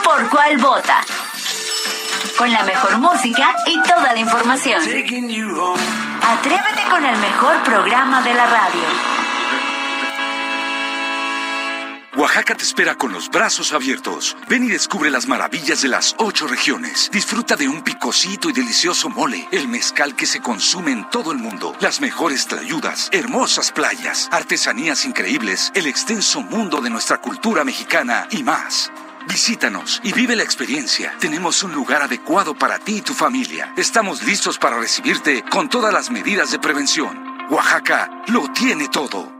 [0.04, 1.02] por cuál vota.
[2.38, 4.82] Con la mejor música y toda la información.
[4.82, 9.20] Atrévete con el mejor programa de la radio.
[12.20, 14.36] Oaxaca te espera con los brazos abiertos.
[14.50, 17.10] Ven y descubre las maravillas de las ocho regiones.
[17.14, 21.38] Disfruta de un picosito y delicioso mole, el mezcal que se consume en todo el
[21.38, 28.28] mundo, las mejores tlayudas, hermosas playas, artesanías increíbles, el extenso mundo de nuestra cultura mexicana
[28.32, 28.92] y más.
[29.30, 31.16] Visítanos y vive la experiencia.
[31.20, 33.74] Tenemos un lugar adecuado para ti y tu familia.
[33.78, 37.48] Estamos listos para recibirte con todas las medidas de prevención.
[37.52, 39.39] Oaxaca lo tiene todo.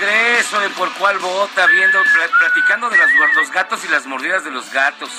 [0.00, 4.04] De regreso en Por Cuál Vota, viendo, pla- platicando de los, los gatos y las
[4.06, 5.10] mordidas de los gatos.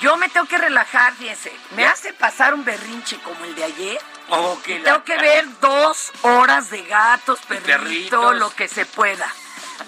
[0.00, 1.52] Yo me tengo que relajar, fíjense.
[1.74, 3.98] Me hace pasar un berrinche como el de ayer.
[4.30, 8.36] Oh, que Y la- tengo que ver dos horas de gatos, perrito, Perritos.
[8.36, 9.28] lo que se pueda.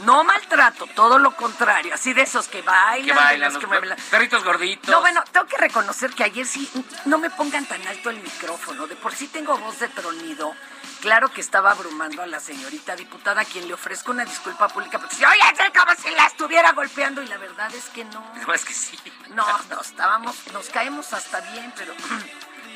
[0.00, 1.94] No maltrato, todo lo contrario.
[1.94, 4.88] Así de esos que bailan, Que de bailan, los los que mueven la- perritos gorditos.
[4.90, 6.70] No, bueno, tengo que reconocer que ayer sí,
[7.06, 8.86] no me pongan tan alto el micrófono.
[8.86, 10.54] De por sí tengo voz de tronido.
[11.00, 14.98] Claro que estaba abrumando a la señorita diputada, a quien le ofrezco una disculpa pública,
[14.98, 18.32] porque si oye, es como si la estuviera golpeando, y la verdad es que no.
[18.46, 18.98] No, es que sí.
[19.28, 21.94] No, no, estábamos, nos caemos hasta bien, pero...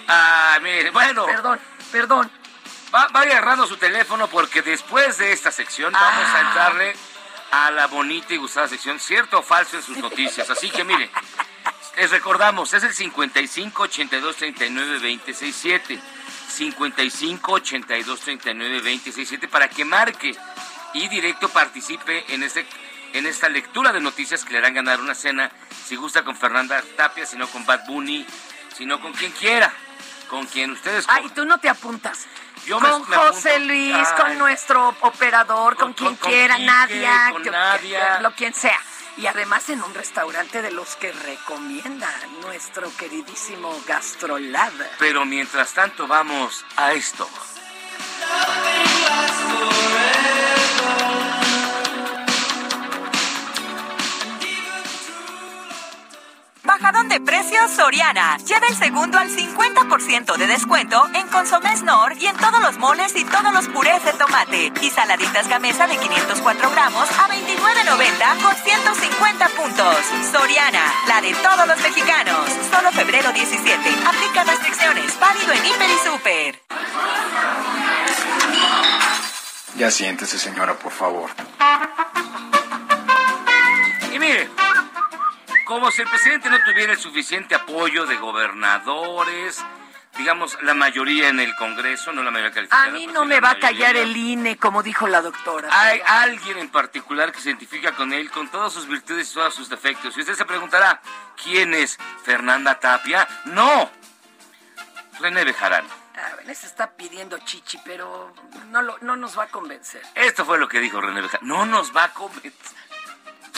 [0.09, 1.25] Ah, mire, bueno.
[1.27, 1.61] Perdón,
[1.93, 2.31] perdón.
[2.93, 6.37] Va, vaya agarrando su teléfono porque después de esta sección vamos Ah.
[6.37, 6.97] a entrarle
[7.53, 10.51] a la bonita y gustada sección cierto o falso en sus noticias.
[10.51, 11.09] Así que mire,
[11.97, 16.03] les recordamos, es el 55 82 39 26 7.
[16.53, 20.37] 55 82 39 26 7 para que marque
[20.95, 22.67] y directo participe en este
[23.15, 25.51] en esta lectura de noticias que le harán ganar una cena,
[25.87, 28.27] si gusta con Fernanda Tapia, si no con Bad Bunny,
[28.75, 29.71] si no con quien quiera,
[30.31, 32.27] con quien ustedes Ay, tú no te apuntas.
[32.65, 33.59] Yo con me José.
[33.61, 34.17] Luis, Ay.
[34.23, 38.21] con nuestro operador, con, Con- quien con- quiera, Quique, Nadia, con Nadia.
[38.21, 38.79] lo quien sea.
[39.17, 42.11] Y además en un restaurante de los que recomienda
[42.43, 44.73] nuestro queridísimo Gastrolab.
[44.99, 47.29] Pero mientras tanto vamos a esto.
[57.25, 58.37] Precios Soriana.
[58.39, 63.15] Lleva el segundo al 50% de descuento en Consomés Nor y en todos los moles
[63.17, 64.73] y todos los purés de tomate.
[64.81, 69.97] Y saladitas gamesa de 504 gramos a 29.90 por 150 puntos.
[70.31, 72.49] Soriana, la de todos los mexicanos.
[72.71, 73.81] Solo febrero 17.
[74.07, 75.19] Aplica restricciones.
[75.19, 76.63] Válido en Hiper y Super.
[79.77, 81.31] Ya siéntese, señora, por favor.
[84.13, 84.51] Y mire,
[85.75, 89.65] como si el presidente no tuviera el suficiente apoyo de gobernadores,
[90.19, 92.85] digamos, la mayoría en el Congreso, no la mayoría calificada.
[92.85, 95.69] A mí pero no me va a callar el INE, como dijo la doctora.
[95.73, 99.55] Hay alguien en particular que se identifica con él, con todas sus virtudes y todos
[99.55, 100.17] sus defectos.
[100.17, 101.01] Y usted se preguntará,
[101.43, 103.27] ¿quién es Fernanda Tapia?
[103.47, 103.91] No,
[105.21, 105.89] René Bejarano.
[106.15, 108.35] A ver, se está pidiendo chichi, pero
[108.69, 110.03] no, lo- no nos va a convencer.
[110.15, 111.57] Esto fue lo que dijo René Bejarano.
[111.57, 112.53] No nos va a convencer.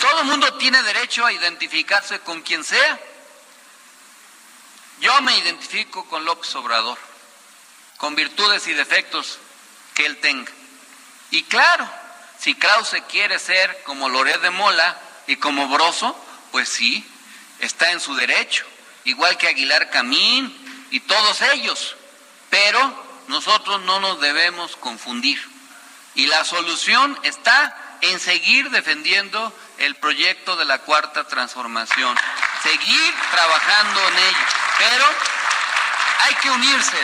[0.05, 3.01] Todo mundo tiene derecho a identificarse con quien sea.
[5.01, 6.99] Yo me identifico con López Obrador,
[7.97, 9.39] con virtudes y defectos
[9.95, 10.53] que él tenga.
[11.31, 11.89] Y claro,
[12.39, 16.15] si Krause quiere ser como Loret de Mola y como Broso,
[16.53, 17.03] pues sí,
[17.61, 18.67] está en su derecho,
[19.05, 20.55] igual que Aguilar Camín
[20.91, 21.97] y todos ellos.
[22.51, 25.43] Pero nosotros no nos debemos confundir.
[26.15, 32.17] Y la solución está en seguir defendiendo el proyecto de la cuarta transformación,
[32.63, 34.47] seguir trabajando en ello.
[34.79, 35.05] Pero
[36.21, 36.99] hay que unirse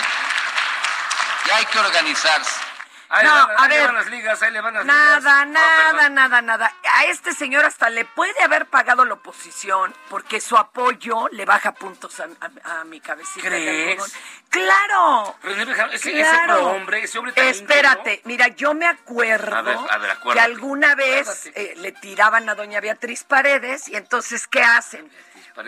[1.47, 2.70] y hay que organizarse.
[3.13, 3.87] Ahí No, le van, a ahí le ver.
[3.87, 5.49] van las ligas, ahí le van las Nada, ligas.
[5.49, 6.15] Nada, perdón.
[6.15, 6.73] nada, nada.
[6.95, 11.73] A este señor hasta le puede haber pagado la oposición porque su apoyo le baja
[11.73, 13.49] puntos a, a- a mi cabecita.
[13.49, 14.01] ¿Crees?
[14.49, 15.37] ¡Claro!
[15.43, 16.77] René Bejarano, ese, ese Claro.
[16.93, 18.23] ese hombre tan Espérate, íntegro.
[18.29, 22.81] mira, yo me acuerdo A ver, ver, que alguna vez eh, le tiraban a doña
[22.81, 25.11] Beatriz Paredes y entonces, ¿qué hacen?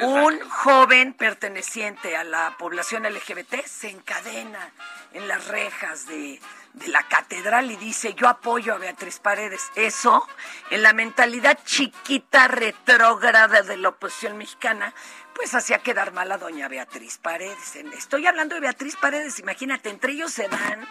[0.00, 4.72] Un joven perteneciente a la población LGBT se encadena
[5.12, 6.40] en las rejas de,
[6.74, 9.62] de la catedral y dice, yo apoyo a Beatriz Paredes.
[9.74, 10.26] Eso,
[10.70, 14.94] en la mentalidad chiquita, retrógrada de la oposición mexicana,
[15.34, 17.76] pues hacía quedar mal a doña Beatriz Paredes.
[17.96, 20.86] Estoy hablando de Beatriz Paredes, imagínate, entre ellos se dan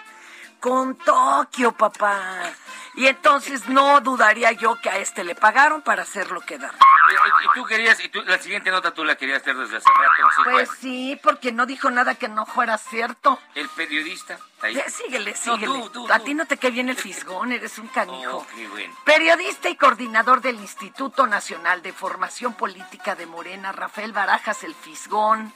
[0.61, 2.53] con Tokio, papá.
[2.95, 6.71] Y entonces no dudaría yo que a este le pagaron para hacerlo quedar.
[6.73, 10.21] Y, tú querías, y tú, la siguiente nota tú la querías hacer desde hace rato,
[10.23, 10.77] no sé Pues cuál.
[10.79, 13.39] sí, porque no dijo nada que no fuera cierto.
[13.55, 14.37] El periodista.
[14.61, 14.81] Ahí.
[14.87, 15.65] Síguele, No, síguele.
[15.65, 18.37] tú, tú, a ti no te cae bien el fisgón, eres un canijo.
[18.37, 18.95] Oh, qué bueno.
[19.03, 25.51] Periodista y coordinador del Instituto Nacional de Formación Política de Morena, Rafael Barajas el Fisgón,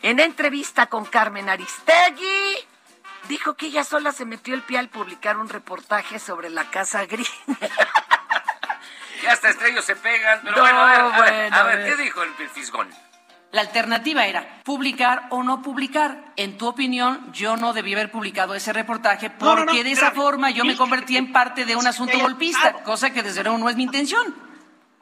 [0.00, 2.56] en entrevista con Carmen Aristegui,
[3.28, 7.06] dijo que ella sola se metió el pie al publicar un reportaje sobre la Casa
[7.06, 7.30] Gris.
[9.20, 10.40] Que hasta entre ellos se pegan.
[10.42, 11.94] Pero No, bueno, a ver, a ver, bueno, a a ver, ver.
[11.96, 12.90] ¿qué dijo el, el fisgón?
[13.52, 16.32] La alternativa era publicar o no publicar.
[16.34, 19.92] En tu opinión, yo no debí haber publicado ese reportaje porque No, no, no, de
[19.92, 23.58] esa forma yo me convertí en parte de un asunto golpista, cosa que desde luego
[23.58, 24.34] no es mi intención.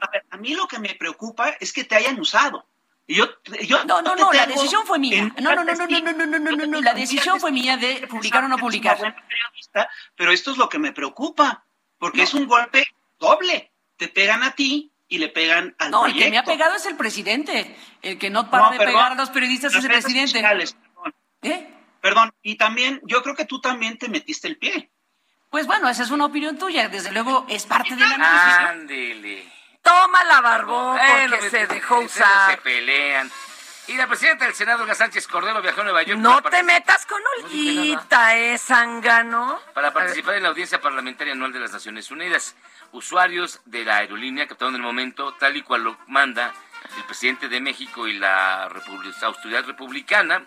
[0.01, 2.67] A ver, a mí lo que me preocupa es que te hayan usado.
[3.11, 3.27] Y Yo,
[3.63, 5.33] yo No, no, no, la decisión fue mía.
[5.41, 8.07] No, no, no, no, no, no, no, no, no, no, la decisión fue mía de
[8.07, 9.17] publicar o no publicar.
[10.15, 11.65] pero esto es lo que me preocupa,
[11.99, 12.87] porque es un golpe
[13.19, 13.73] doble.
[13.97, 16.25] Te pegan a ti y le pegan al No, el proyecto.
[16.25, 17.77] que me ha pegado es el presidente.
[18.01, 18.95] El que no para No, de perdón.
[18.95, 20.31] pegar a los periodistas es el presidente.
[20.31, 21.15] sociales, perdón.
[21.43, 21.69] ¿Eh?
[22.01, 24.89] Perdón, y también, yo creo que tú también te metiste el pie.
[25.51, 26.89] Pues bueno, esa es una opinión tuya.
[26.89, 28.61] Desde luego es parte del análisis.
[28.61, 28.67] ¿no?
[28.69, 29.53] Ándele.
[29.83, 32.59] Toma la barbón Bueno, porque pues, se dejó ustedes Se usar.
[32.61, 33.31] pelean.
[33.89, 37.07] Y la presidenta del Senado, Olga Sánchez Cordero, viajó a Nueva York No te metas
[37.07, 37.21] con.
[37.43, 39.61] Olguita, eh, Zangano.
[39.75, 42.55] para participar en la audiencia parlamentaria anual de las Naciones Unidas.
[42.93, 46.53] Usuarios de la aerolínea captaron el momento tal y cual lo manda
[46.97, 48.65] el presidente de México y la
[49.23, 50.45] autoridad republicana.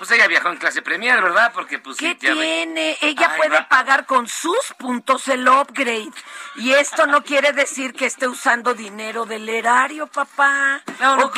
[0.00, 1.52] Pues ella viajó en clase premier, ¿verdad?
[1.52, 2.96] Porque pues ¿Qué sí, ya ve- tiene?
[3.02, 3.68] Ella Ay, puede va.
[3.68, 6.10] pagar con sus puntos el upgrade.
[6.56, 10.80] Y esto no quiere decir que esté usando dinero del erario, papá.
[11.00, 11.30] No, no,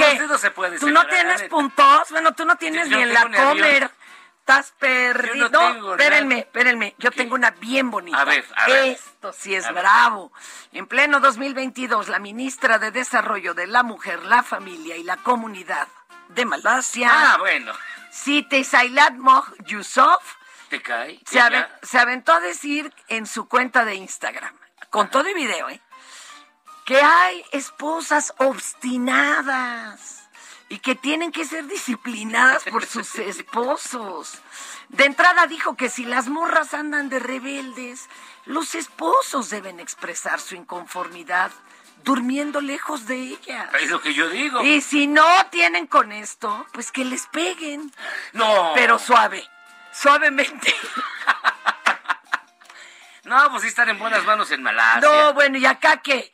[0.79, 2.09] ¿Tú no tienes puntos?
[2.11, 3.49] Bueno, tú no tienes Yo ni en la avión.
[3.49, 3.91] comer.
[4.39, 5.49] Estás perdido.
[5.51, 6.95] No espérenme, espérenme.
[6.99, 8.21] Yo tengo una bien bonita.
[8.21, 8.85] A ver, a ver.
[8.93, 9.83] Esto sí es A ver.
[9.83, 10.33] bravo.
[10.73, 15.89] En pleno 2022, la ministra de Desarrollo de la Mujer, la Familia y la Comunidad
[16.29, 17.73] de Malasia, Ah, bueno.
[18.13, 20.23] Siti Sailat Moj Yusuf,
[20.69, 21.19] ¿Te cae?
[21.25, 24.55] se, ave- se aventó a decir en su cuenta de Instagram,
[24.91, 25.81] con todo y video, ¿eh?
[26.85, 30.29] que hay esposas obstinadas
[30.69, 34.39] y que tienen que ser disciplinadas por sus esposos.
[34.89, 38.09] De entrada dijo que si las morras andan de rebeldes,
[38.47, 41.51] los esposos deben expresar su inconformidad
[42.05, 43.69] durmiendo lejos de ellas.
[43.81, 44.63] Es lo que yo digo.
[44.63, 47.93] Y si no tienen con esto, pues que les peguen.
[48.33, 48.73] No.
[48.75, 49.47] Pero suave,
[49.93, 50.75] suavemente.
[53.25, 55.01] No, pues sí están en buenas manos en Malasia.
[55.01, 56.33] No, bueno, ¿y acá qué?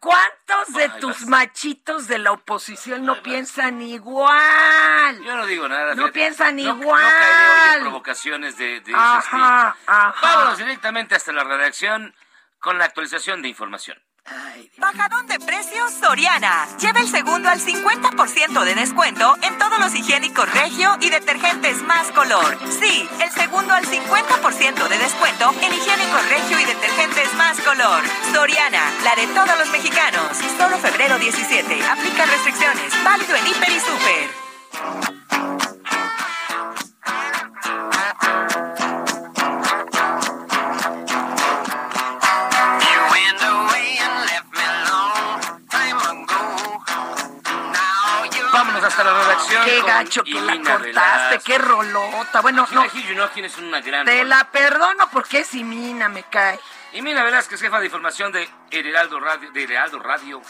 [0.00, 1.26] ¿Cuántos de Ay, tus vas.
[1.28, 5.20] machitos de la oposición no piensan igual?
[5.22, 5.94] Yo no digo nada.
[5.94, 6.12] No fíjate.
[6.12, 7.02] piensan No- igual.
[7.02, 10.14] No caeré hoy en provocaciones de, de ese Ajá, ajá.
[10.22, 12.14] Vámonos directamente hasta la redacción
[12.60, 14.00] con la actualización de información.
[14.78, 16.66] Bajadón de precios Soriana.
[16.80, 22.10] Lleva el segundo al 50% de descuento en todos los higiénicos Regio y detergentes más
[22.12, 22.58] color.
[22.80, 28.04] Sí, el segundo al 50% de descuento en higiénicos Regio y detergentes más color.
[28.32, 30.36] Soriana, la de todos los mexicanos.
[30.56, 31.84] Solo febrero 17.
[31.84, 33.04] Aplica restricciones.
[33.04, 35.57] Válido en Hiper y Super.
[49.48, 51.42] Qué con gacho que la cortaste, Velasco.
[51.44, 52.40] qué rolota.
[52.40, 54.36] Bueno, no, Junot, tienes una gran te rola.
[54.36, 56.58] la perdono porque es Mina, me cae.
[56.92, 59.50] Y Mina Velázquez, jefa de información de El Heraldo Radio.
[59.50, 60.40] De Heraldo Radio.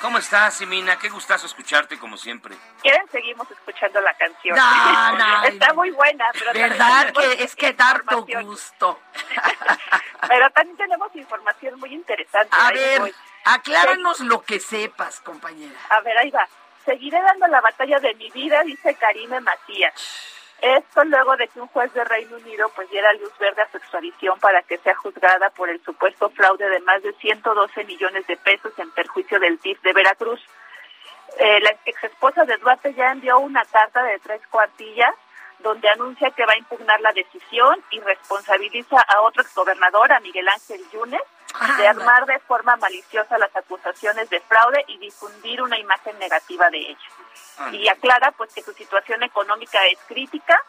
[0.00, 0.98] ¿Cómo estás, Simina?
[0.98, 2.56] Qué gustazo escucharte como siempre.
[2.80, 4.56] quieren seguimos escuchando la canción.
[4.56, 8.44] No, no, Está muy buena, pero ¿Verdad que es que dar tu información.
[8.46, 9.00] gusto?
[10.28, 12.54] Pero también tenemos información muy interesante.
[12.58, 13.14] A ver, voy.
[13.44, 15.78] acláranos lo que sepas, compañera.
[15.88, 16.46] A ver, ahí va.
[16.84, 19.94] Seguiré dando la batalla de mi vida, dice Karime Matías.
[20.60, 23.78] Esto luego de que un juez de Reino Unido pues diera luz verde a su
[23.78, 28.36] extradición para que sea juzgada por el supuesto fraude de más de 112 millones de
[28.36, 30.40] pesos en perjuicio del DIF de Veracruz.
[31.38, 35.14] Eh, la ex esposa de Duarte ya envió una carta de tres cuartillas
[35.60, 40.48] donde anuncia que va a impugnar la decisión y responsabiliza a otro exgobernador, a Miguel
[40.48, 41.22] Ángel Yunes,
[41.76, 46.78] de armar de forma maliciosa las acusaciones de fraude y difundir una imagen negativa de
[46.78, 47.72] ella.
[47.72, 50.62] Y aclara pues que su situación económica es crítica.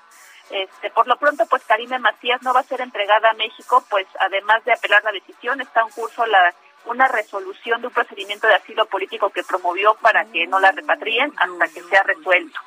[0.50, 4.06] Este, por lo pronto, pues Karime Macías no va a ser entregada a México, pues
[4.20, 6.54] además de apelar la decisión, está en curso la
[6.86, 11.32] una resolución de un procedimiento de asilo político que promovió para que no la repatrien
[11.38, 12.60] hasta que sea resuelto.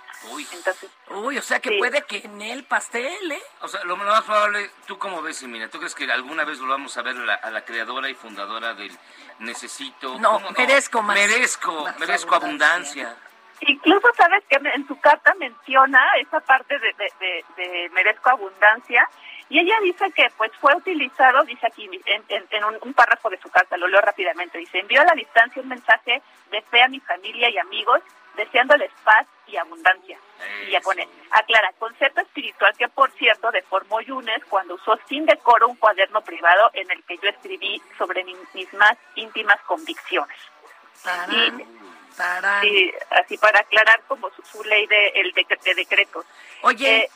[0.53, 1.79] Entonces, Uy, o sea que Sí.
[1.79, 3.43] puede que en el pastel, ¿eh?
[3.61, 5.69] O sea, lo más probable, ¿tú cómo ves, Simina?
[5.69, 8.73] ¿Tú crees que alguna vez volvamos a ver a la, a la creadora y fundadora
[8.73, 8.97] del
[9.41, 10.19] Necesito?
[10.19, 11.17] No, ¿cómo merezco más.
[11.17, 13.15] Merezco, Más merezco abundancia.
[13.61, 19.09] Incluso sabes que en su carta menciona esa parte de, de, de- de merezco abundancia
[19.49, 23.29] y ella dice que pues fue utilizado, dice aquí en, en- en un, un párrafo
[23.31, 26.83] de su carta, lo leo rápidamente, dice, envió a la distancia un mensaje de fe
[26.83, 28.01] a mi familia y amigos
[28.37, 30.19] deseándoles paz y abundancia.
[30.67, 35.69] Y ya pone, aclara, concepto espiritual que por cierto deformó Yunes cuando usó sin decoro
[35.69, 40.37] un cuaderno privado en el que yo escribí sobre mi- mis más íntimas convicciones.
[41.33, 41.65] Y,
[42.17, 42.63] Tarán.
[42.63, 46.25] Sí, así para aclarar como su, su ley de, el de, de decretos.
[46.63, 47.11] Oye, Eh,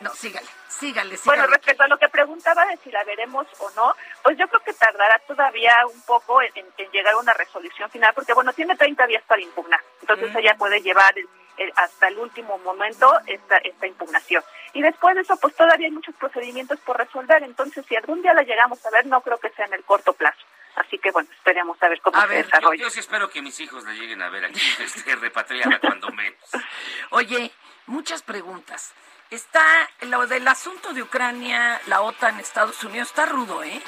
[0.00, 1.18] no, sígale, sígale, sígale.
[1.40, 4.62] Bueno, respecto a lo que preguntaba de si la veremos o no, pues yo creo
[4.64, 6.52] que tardará todavía un poco en,
[6.92, 10.80] llegar a una resolución final, porque bueno, tiene 30 días para impugnar, entonces ella puede
[10.82, 14.42] llevar el- el- hasta el último momento esta, esta impugnación.
[14.74, 18.32] Y después de eso, pues todavía hay muchos procedimientos por resolver, entonces si algún día
[18.34, 20.38] la llegamos a ver, no creo que sea en el corto plazo.
[20.76, 22.82] Así que bueno, esperemos a ver cómo A se ver, yo, desarrolla.
[22.84, 26.38] yo sí espero que mis hijos la lleguen a ver aquí, este, repatriada cuando menos.
[27.10, 27.50] Oye,
[27.86, 28.92] muchas preguntas.
[29.30, 29.62] Está
[30.00, 33.82] lo del asunto de Ucrania, la OTAN, Estados Unidos, está rudo, ¿eh?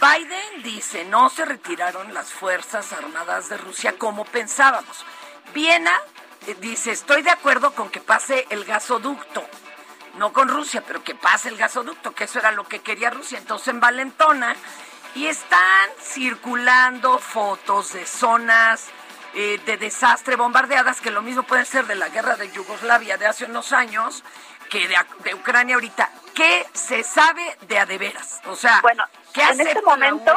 [0.00, 5.04] Biden dice, no se retiraron las Fuerzas Armadas de Rusia como pensábamos.
[5.54, 5.92] Viena
[6.48, 9.46] eh, dice, estoy de acuerdo con que pase el gasoducto.
[10.14, 13.38] No con Rusia, pero que pase el gasoducto, que eso era lo que quería Rusia.
[13.38, 14.56] Entonces en Valentona
[15.14, 18.88] y están circulando fotos de zonas
[19.34, 23.26] eh, de desastre bombardeadas, que lo mismo pueden ser de la guerra de Yugoslavia de
[23.26, 24.24] hace unos años
[24.70, 26.10] que de, de Ucrania ahorita.
[26.34, 28.40] ¿Qué se sabe de a de veras?
[28.46, 29.04] O sea, Bueno,
[29.34, 30.32] ¿qué en este momento?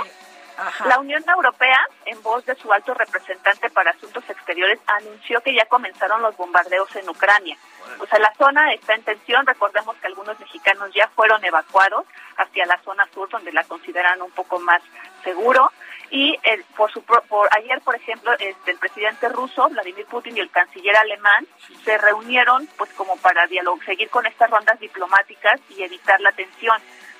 [0.58, 0.88] Ajá.
[0.88, 5.66] la Unión Europea, en voz de su alto representante para asuntos exteriores, anunció que ya
[5.66, 7.58] comenzaron los bombardeos en Ucrania.
[8.00, 9.46] O sea, la zona está en tensión.
[9.46, 12.06] Recordemos que algunos mexicanos ya fueron evacuados
[12.38, 14.82] hacia la zona sur, donde la consideran un poco más
[15.24, 15.72] seguro.
[16.10, 20.42] Y el, por su, por ayer, por ejemplo, este, el presidente ruso, Vladimir Putin, y
[20.42, 21.48] el canciller alemán
[21.84, 26.80] se reunieron pues como para dialogar, seguir con estas rondas diplomáticas y evitar la tensión.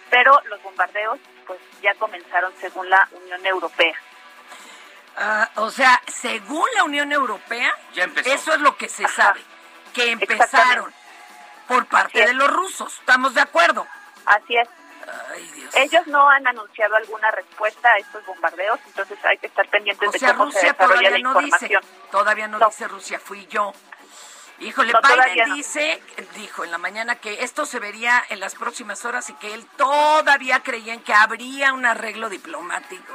[0.10, 3.96] Pero los bombardeos pues ya comenzaron según la Unión Europea.
[5.18, 8.32] Ah, o sea, según la Unión Europea, Ya empezó.
[8.34, 9.42] eso es lo que se sabe,
[9.94, 10.92] que empezaron
[11.68, 12.94] por parte de los rusos.
[13.00, 13.86] ¿Estamos de acuerdo?
[14.26, 14.68] Así es.
[15.34, 15.76] Ay, Dios.
[15.76, 20.12] Ellos no han anunciado alguna respuesta a estos bombardeos, entonces hay que estar pendientes O
[20.12, 21.84] de sea, cómo se Rusia desarrolla todavía la no dice, información.
[22.10, 22.68] todavía no, No.
[22.68, 23.74] dice Rusia, fui yo.
[24.64, 25.56] Híjole, No, Biden no.
[25.56, 26.02] dice,
[26.36, 29.66] dijo en la mañana que esto se vería en las próximas horas y que él
[29.78, 33.14] todavía creía en que habría un arreglo diplomático.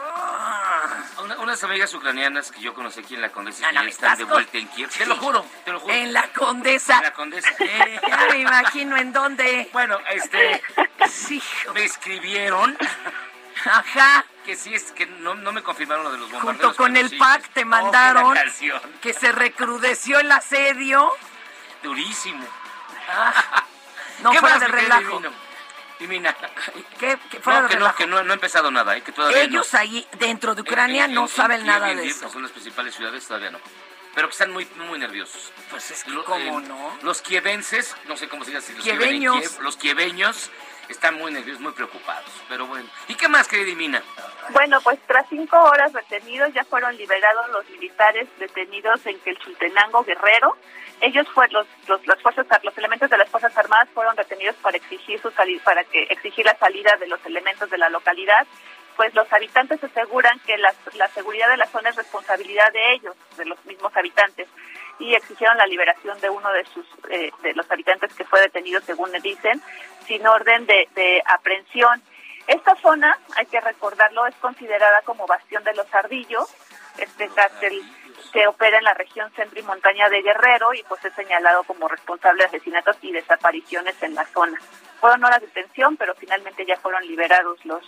[1.23, 4.33] Una- unas amigas ucranianas que yo conocí aquí en la Condesa No, están de con-
[4.35, 4.91] vuelta en Kiev.
[4.91, 5.95] Te lo juro, te lo juro.
[5.95, 6.97] En la Condesa.
[6.99, 7.49] En la Condesa.
[7.61, 9.69] Eh, ya me imagino en dónde.
[9.73, 10.63] Bueno, este,
[11.09, 11.43] Sí,
[11.75, 12.77] me escribieron
[13.65, 14.25] ajá.
[14.45, 16.65] que sí es que no, no me confirmaron lo de los bombardeos.
[16.67, 17.17] Junto con el sí.
[17.17, 18.37] PAC te Oh, mandaron
[19.01, 21.11] que se recrudeció el asedio.
[21.83, 22.45] Durísimo.
[24.23, 25.23] No ¿Qué fuera más, de relajo.
[26.01, 26.35] Divina.
[26.99, 27.97] ¿Qué, qué fuera No, de que no, relajo?
[27.99, 29.03] que no, no ha empezado nada, ¿eh?
[29.03, 29.79] que todavía Ellos no.
[29.79, 32.27] ahí dentro de Ucrania En- en- no en- saben en nada de eso.
[32.27, 33.61] que son las principales ciudades, todavía no.
[34.17, 35.53] Pero que están muy, muy nerviosos.
[35.71, 36.99] Pues es que, Lo- ¿cómo eh, no?
[37.03, 39.61] Los kievenses, no sé cómo se dice, los Quieveños.
[39.61, 40.51] Los kieveños
[40.89, 42.31] están muy nerviosos, muy preocupados.
[42.49, 44.03] Pero bueno, ¿y qué más, querida Mina?
[44.51, 50.57] Bueno, pues tras cinco horas retenidos ya fueron liberados los militares detenidos en Quelchultenango Guerrero.
[51.01, 55.21] Ellos fueron los, las fuerzas, los elementos de las fuerzas armadas fueron retenidos para exigir
[55.21, 55.31] su
[55.63, 58.47] para que exigir la salida de los elementos de la localidad.
[58.97, 63.15] Pues los habitantes aseguran que la, la seguridad de la zona es responsabilidad de ellos,
[63.37, 64.49] de los mismos habitantes
[64.99, 68.81] y exigieron la liberación de uno de sus eh, de los habitantes que fue detenido
[68.81, 69.63] según le dicen
[70.07, 72.03] sin orden de, de aprehensión.
[72.47, 76.49] Esta zona hay que recordarlo es considerada como bastión de los ardillos
[76.99, 77.81] este cártel
[78.33, 81.89] que opera en la región centro y montaña de Guerrero y pues es señalado como
[81.89, 84.59] responsable de asesinatos y desapariciones en la zona.
[85.01, 87.83] Fueron horas de detención pero finalmente ya fueron liberados los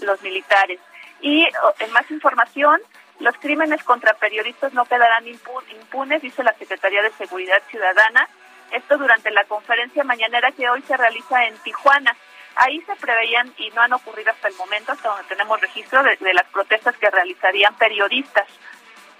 [0.00, 0.78] los militares.
[1.20, 1.48] Y
[1.80, 2.80] en más información
[3.20, 8.28] los crímenes contra periodistas no quedarán impunes, dice la Secretaría de Seguridad Ciudadana.
[8.70, 12.16] Esto durante la conferencia mañanera que hoy se realiza en Tijuana.
[12.54, 16.34] Ahí se preveían, y no han ocurrido hasta el momento, hasta donde tenemos registro, de,
[16.34, 18.46] las protestas que realizarían periodistas.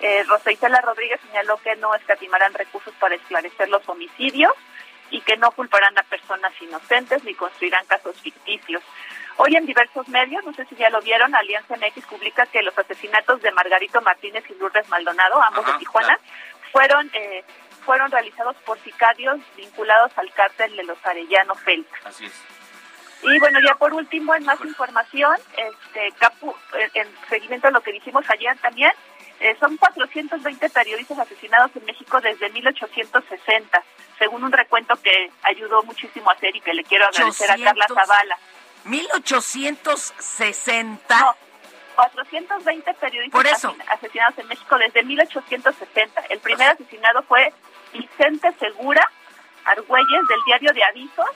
[0.01, 4.53] Eh, Rosa Isela Rodríguez señaló que no escatimarán recursos para esclarecer los homicidios
[5.11, 8.83] y que no culparán a personas inocentes ni construirán casos ficticios.
[9.41, 12.77] Hoy en diversos medios, no sé si ya lo vieron, Alianza MX publica que los
[12.77, 16.19] asesinatos de Margarito Martínez y Lourdes Maldonado, ambos de Tijuana,
[16.73, 17.45] fueron eh,
[17.85, 21.89] fueron realizados por sicarios vinculados al cártel de los Arellano Félix.
[22.05, 22.33] Así es.
[23.23, 26.55] Y bueno, ya por último, en más información, este Capu,
[26.95, 28.93] en, seguimiento a lo que dijimos ayer también,
[29.41, 33.83] eh, son 420 periodistas asesinados en México desde 1860,
[34.19, 37.87] según un recuento que ayudó muchísimo a hacer y que le quiero agradecer a Carla
[37.89, 38.39] Zavala.
[38.89, 41.21] 1860.
[41.21, 41.37] No,
[41.97, 46.21] 420 periodistas asesinados en México desde 1860.
[46.29, 47.53] El primer asesinado fue
[47.93, 49.07] Vicente Segura
[49.65, 51.29] Argüelles del diario de Avisos,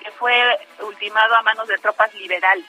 [0.00, 0.32] que fue
[0.80, 2.64] ultimado a manos de tropas liberales.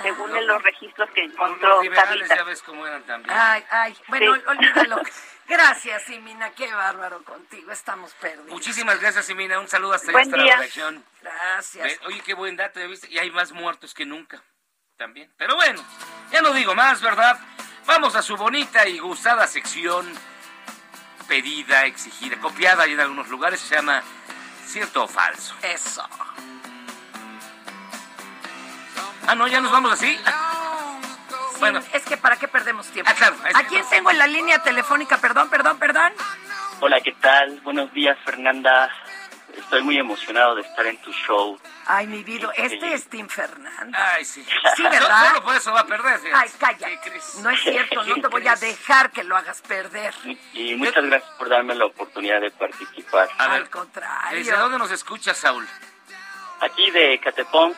[0.00, 3.36] Según los registros que encontró los liberales ya ves cómo eran también.
[3.36, 5.02] Ay, ay, bueno, olvídalo.
[5.48, 8.48] Gracias, Simina, qué bárbaro contigo, estamos perdidos.
[8.48, 11.02] Muchísimas gracias, Simina, un saludo hasta, hasta la redacción.
[11.22, 11.98] Gracias.
[12.06, 13.08] Oye, qué buen dato, ¿ya viste?
[13.10, 14.42] Y hay más muertos que nunca,
[14.98, 15.32] también.
[15.38, 15.82] Pero bueno,
[16.30, 17.38] ya no digo más, ¿verdad?
[17.86, 20.06] Vamos a su bonita y gustada sección,
[21.26, 24.02] pedida, exigida, copiada y en algunos lugares se llama
[24.66, 25.54] cierto o falso.
[25.62, 26.06] Eso.
[29.26, 30.18] Ah, no, ya nos vamos así.
[31.58, 31.80] Bueno.
[31.92, 33.10] Es que para qué perdemos tiempo.
[33.10, 35.18] Ah, claro, ¿A quién tengo en la línea telefónica?
[35.18, 36.12] Perdón, perdón, perdón.
[36.80, 37.60] Hola, ¿qué tal?
[37.60, 38.90] Buenos días, Fernanda.
[39.56, 41.58] Estoy muy emocionado de estar en tu show.
[41.86, 43.98] Ay, mi vida, este es Tim Fernández.
[43.98, 44.46] Ay, sí.
[44.76, 45.28] Sí, ¿verdad?
[45.28, 46.20] Solo por eso va a perder.
[46.32, 46.88] Ay, calla.
[47.42, 50.14] No es cierto, no te voy a dejar que lo hagas perder.
[50.52, 53.28] Y muchas gracias por darme la oportunidad de participar.
[53.38, 54.38] Al contrario.
[54.38, 55.66] ¿Desde dónde nos escuchas, Saúl?
[56.60, 57.76] Aquí de Catepunk.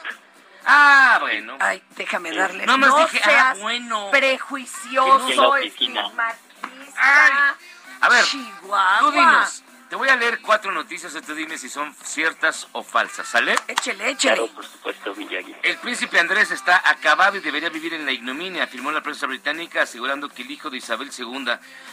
[0.64, 1.56] Ah, bueno.
[1.60, 2.66] Ay, déjame darle.
[2.66, 4.10] No, no dije, seas ah, bueno.
[4.10, 5.72] prejuicioso, Ay.
[8.00, 8.98] A ver, Chihuahua.
[9.00, 9.64] tú dinos.
[9.90, 13.56] Te voy a leer cuatro noticias y tú dime si son ciertas o falsas, ¿sale?
[13.66, 14.36] Échele, échele.
[14.36, 15.52] Claro, por supuesto, Miyagi.
[15.64, 19.82] El príncipe Andrés está acabado y debería vivir en la ignominia, afirmó la prensa británica,
[19.82, 21.44] asegurando que el hijo de Isabel II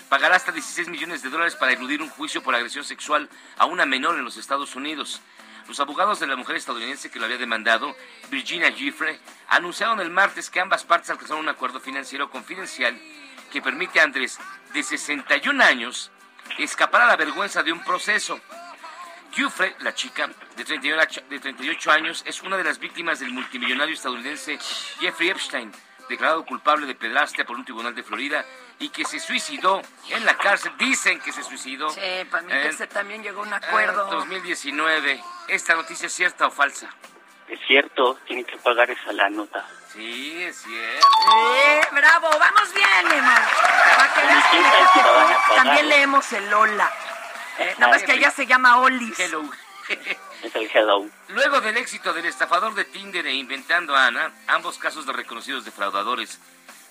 [0.09, 3.87] pagará hasta 16 millones de dólares para eludir un juicio por agresión sexual a una
[3.87, 5.19] menor en los Estados Unidos.
[5.67, 7.93] Los abogados de la mujer estadounidense que lo había demandado,
[8.29, 12.97] Virginia Giffre, anunciaron el martes que ambas partes alcanzaron un acuerdo financiero confidencial
[13.51, 14.39] que permite a Andrés,
[14.73, 16.11] de 61 años,
[16.57, 18.39] escapar a la vergüenza de un proceso.
[19.31, 23.93] Giuffre, la chica de 38, de 38 años, es una de las víctimas del multimillonario
[23.93, 24.57] estadounidense
[24.99, 25.71] Jeffrey Epstein,
[26.09, 28.45] declarado culpable de pedrastia por un tribunal de Florida
[28.79, 30.71] y que se suicidó en la cárcel.
[30.77, 31.89] Dicen que se suicidó.
[31.89, 34.03] Sí, para mí que se también llegó a un acuerdo.
[34.03, 35.23] En 2019.
[35.47, 36.89] ¿Esta noticia es cierta o falsa?
[37.47, 39.65] Es cierto, tiene que pagar esa la nota.
[39.93, 41.07] Sí, es cierto.
[41.55, 43.47] Eh, bravo, vamos bien, hermano.
[43.95, 46.91] Para que veas que también leemos el Lola.
[47.59, 49.17] Eh, nada más que ella se llama Olis.
[49.19, 49.43] Hello.
[50.43, 51.05] Es el hello.
[51.29, 55.65] Luego del éxito del estafador de Tinder e Inventando a Ana, ambos casos de reconocidos
[55.65, 56.39] defraudadores,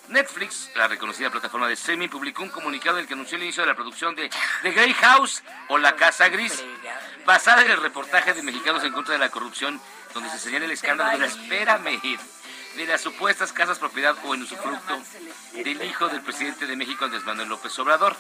[0.09, 3.63] Netflix, la reconocida plataforma de streaming, publicó un comunicado en el que anunció el inicio
[3.63, 4.31] de la producción de
[4.63, 6.65] The Grey House o La Casa Gris,
[7.25, 9.81] basada en el reportaje de Mexicanos en contra de la corrupción,
[10.15, 12.01] donde se señala el escándalo de la espérame
[12.77, 14.99] de las supuestas casas propiedad o en usufructo
[15.53, 18.15] del hijo del presidente de México, Andrés Manuel López Obrador.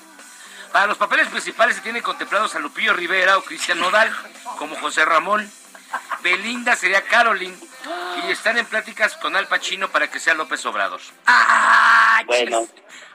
[0.72, 4.14] Para los papeles principales se tienen contemplados a Lupillo Rivera o Cristian Nodal,
[4.58, 5.50] como José Ramón.
[6.22, 7.56] Belinda sería Caroline.
[8.24, 11.00] Y están en pláticas con Al Pacino para que sea López Obrador.
[11.26, 12.66] Ah, Bueno,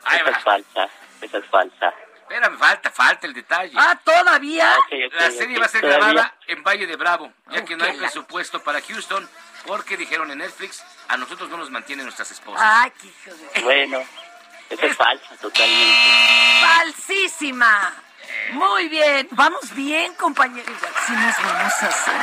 [0.06, 0.90] esa es falsa.
[1.22, 1.94] Esa es falsa.
[2.22, 3.74] Espérame, falta, falta el detalle.
[3.76, 4.74] Ah, todavía.
[4.74, 6.08] Ah, La serie va a ser todavía.
[6.08, 9.30] grabada en Valle de Bravo, ya que no hay presupuesto para Houston,
[9.68, 12.64] Porque dijeron en Netflix, a nosotros no nos mantienen nuestras esposas.
[12.66, 13.62] Ay, qué hijo de...
[13.62, 14.00] Bueno,
[14.70, 16.10] eso es falso totalmente.
[18.52, 19.28] Muy bien.
[19.32, 20.76] Vamos bien, compañeros.
[21.08, 22.14] Sí nos vamos a hacer.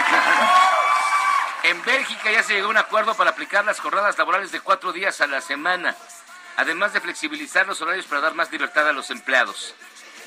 [1.65, 4.93] En Bélgica ya se llegó a un acuerdo para aplicar las jornadas laborales de cuatro
[4.93, 5.97] días a la semana,
[6.57, 9.75] además de flexibilizar los horarios para dar más libertad a los empleados.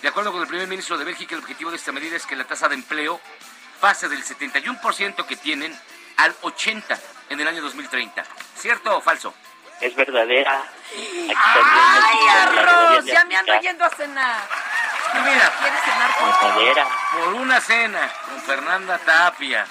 [0.02, 2.36] De acuerdo con el primer ministro de Bélgica, el objetivo de esta medida es que
[2.36, 3.22] la tasa de empleo
[3.80, 5.74] pase del 71% que tienen
[6.18, 8.26] al 80% en el año 2030.
[8.56, 9.34] ¿Cierto o falso?
[9.80, 10.60] Es verdadera.
[10.60, 13.06] Aquí ¡Ay, arroz!
[13.06, 14.48] Ya me ando yendo a cenar.
[15.14, 16.12] Mira, ¿Quieres cenar?
[16.41, 16.88] Verdadera.
[17.14, 19.66] por una cena con Fernanda Tapia.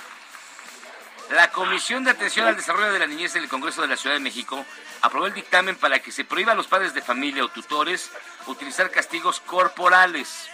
[1.31, 4.17] La Comisión de Atención al Desarrollo de la Niñez en el Congreso de la Ciudad
[4.17, 4.65] de México
[5.03, 8.11] aprobó el dictamen para que se prohíba a los padres de familia o tutores
[8.47, 10.51] utilizar castigos corporales,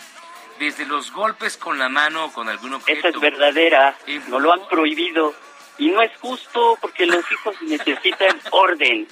[0.58, 2.98] desde los golpes con la mano o con algún objeto.
[2.98, 3.96] Esa es verdadera.
[4.28, 5.34] No lo han prohibido.
[5.78, 9.06] Y no es justo porque los hijos necesitan orden.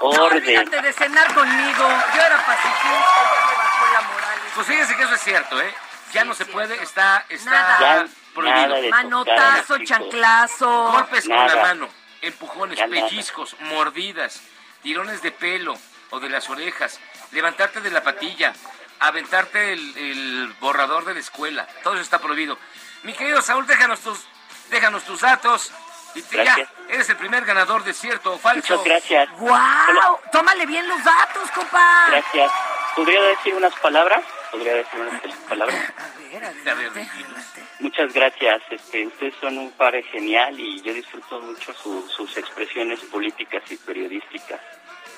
[0.00, 0.38] No, Orden.
[0.38, 1.88] olvídate de cenar conmigo.
[2.14, 4.38] Yo era pacifista, ya me bajó la moral.
[4.58, 5.72] Pues fíjense que eso es cierto, ¿eh?
[6.12, 8.06] Ya no se puede, está, está Nada.
[8.34, 8.66] prohibido.
[8.76, 10.90] Nada Manotazo, tocar, chanclazo.
[10.90, 11.88] Golpes con la mano,
[12.22, 13.06] empujones, Ya nada.
[13.06, 14.40] pellizcos, mordidas,
[14.82, 15.78] tirones de pelo
[16.10, 16.98] o de las orejas,
[17.30, 18.52] levantarte de la patilla,
[18.98, 21.64] aventarte el, el borrador de la escuela.
[21.84, 22.58] Todo eso está prohibido.
[23.04, 24.26] Mi querido Saúl, déjanos tus,
[24.70, 25.70] déjanos tus datos.
[26.16, 26.56] Y te- ya,
[26.88, 28.76] eres el primer ganador de cierto o falso.
[28.78, 29.30] Muchas gracias.
[29.38, 30.18] ¡Guau!
[30.32, 32.06] Tómale bien los datos, compa.
[32.10, 32.50] Gracias.
[32.96, 34.24] ¿Podría decir unas palabras?
[34.50, 35.76] ¿Podría decir unas palabras?
[36.66, 37.06] A ver.
[37.80, 38.62] Muchas gracias.
[38.70, 43.76] Este, ustedes son un par genial y yo disfruto mucho su- sus expresiones políticas y
[43.76, 44.60] periodísticas.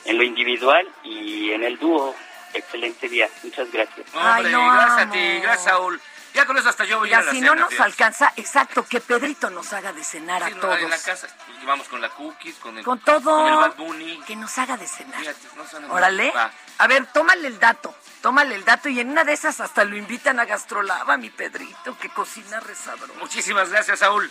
[0.05, 2.15] En lo individual y en el dúo.
[2.53, 3.29] Excelente día.
[3.45, 4.07] Muchas gracias.
[4.15, 6.01] Ay, Hombre, no gracias a ti, gracias Saúl.
[6.35, 7.81] Ya con eso hasta yo voy a ir Ya a la si cena, no nos
[7.81, 10.79] alcanza, exacto, que Pedrito nos haga de cenar Sí, a todos.
[10.79, 11.27] En la casa,
[11.65, 13.21] vamos con la cookies, con el, Con todo.
[13.21, 14.21] Con el Bad Bunny.
[14.27, 15.19] Que nos haga de cenar.
[15.19, 15.49] Fíjate,
[15.81, 15.93] no.
[15.93, 16.31] Órale.
[16.31, 16.51] Va.
[16.79, 17.95] A ver, tómale el dato.
[18.21, 21.97] Tómale el dato y en una de esas hasta lo invitan a Gastrolaba, mi Pedrito,
[21.99, 23.15] que cocina resabroso.
[23.15, 24.31] Muchísimas gracias, Saúl.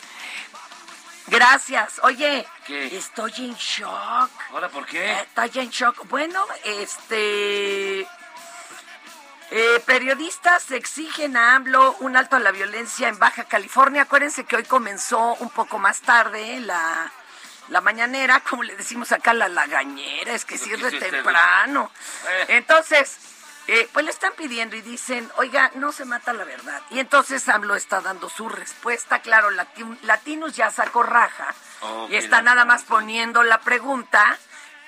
[1.27, 1.99] Gracias.
[2.03, 2.97] Oye, ¿Qué?
[2.97, 4.29] estoy en shock.
[4.51, 5.21] Ahora, ¿por qué?
[5.21, 6.07] Estoy en shock.
[6.07, 8.07] Bueno, este...
[9.51, 14.03] eh, periodistas exigen a AMLO un alto a la violencia en Baja California.
[14.03, 17.11] Acuérdense que hoy comenzó un poco más tarde la,
[17.69, 21.91] la mañanera, como le decimos acá, la lagañera, es que hiciste, temprano.
[22.27, 22.45] Eh.
[22.49, 23.17] Entonces,
[23.67, 26.81] eh, pues le están pidiendo y dicen, oiga, no se mata la verdad.
[26.89, 29.19] Y entonces AMLO está dando su respuesta.
[29.21, 31.53] Claro, Lati- Latinos ya sacó raja
[32.09, 34.37] y está nada más poniendo la pregunta.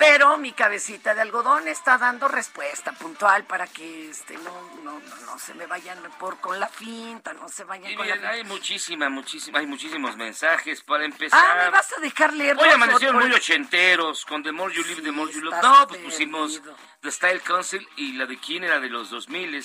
[0.01, 4.51] Pero mi cabecita de algodón está dando respuesta puntual para que este no,
[4.83, 8.07] no, no, no se me vayan por con la finta, no se vayan Y con
[8.07, 8.29] la finta.
[8.31, 11.39] hay muchísima, muchísima, hay muchísimos mensajes para empezar.
[11.43, 15.01] Ah, ¿me vas a dejar leer Hoy amanecieron muy ochenteros, con The More You Live,
[15.03, 15.61] The More You Love.
[15.61, 16.75] No, pues pusimos perdido.
[17.01, 19.63] The Style Council y la de quién era de los 2000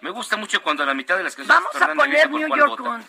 [0.00, 3.04] Me gusta mucho cuando a la mitad de las canciones Vamos a poner New York.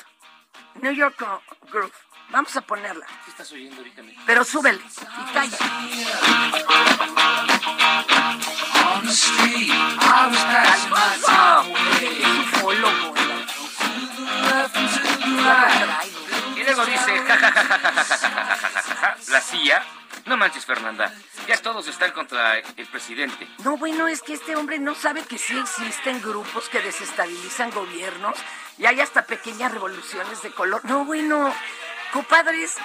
[0.81, 1.41] New York Gro-
[1.71, 1.93] Groove.
[2.31, 3.05] Vamos a ponerla.
[3.25, 4.01] ¿Qué estás oyendo ahorita?
[4.25, 5.57] Pero súbele y calla.
[16.55, 19.17] Y luego dice, ja, ja, ja, ja, ja, ja, ja, ja, ja, ja, ja, ja,
[19.29, 19.83] la CIA.
[20.25, 21.11] No manches, Fernanda.
[21.47, 23.47] Ya todos están contra el presidente.
[23.63, 28.37] No, bueno, es que este hombre no sabe que sí existen grupos que desestabilizan gobiernos
[28.77, 30.85] y hay hasta pequeñas revoluciones de color.
[30.85, 31.53] No, bueno,
[32.11, 32.75] compadres,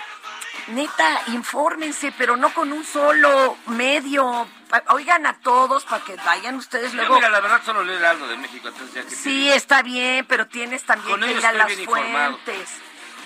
[0.68, 4.49] neta, infórmense, pero no con un solo medio.
[4.89, 7.14] Oigan a todos para que vayan ustedes Yo, luego.
[7.16, 10.47] mira, la verdad solo leo algo de México, entonces ya que Sí, está bien, pero
[10.49, 12.39] tienes también Con que ir a las informado.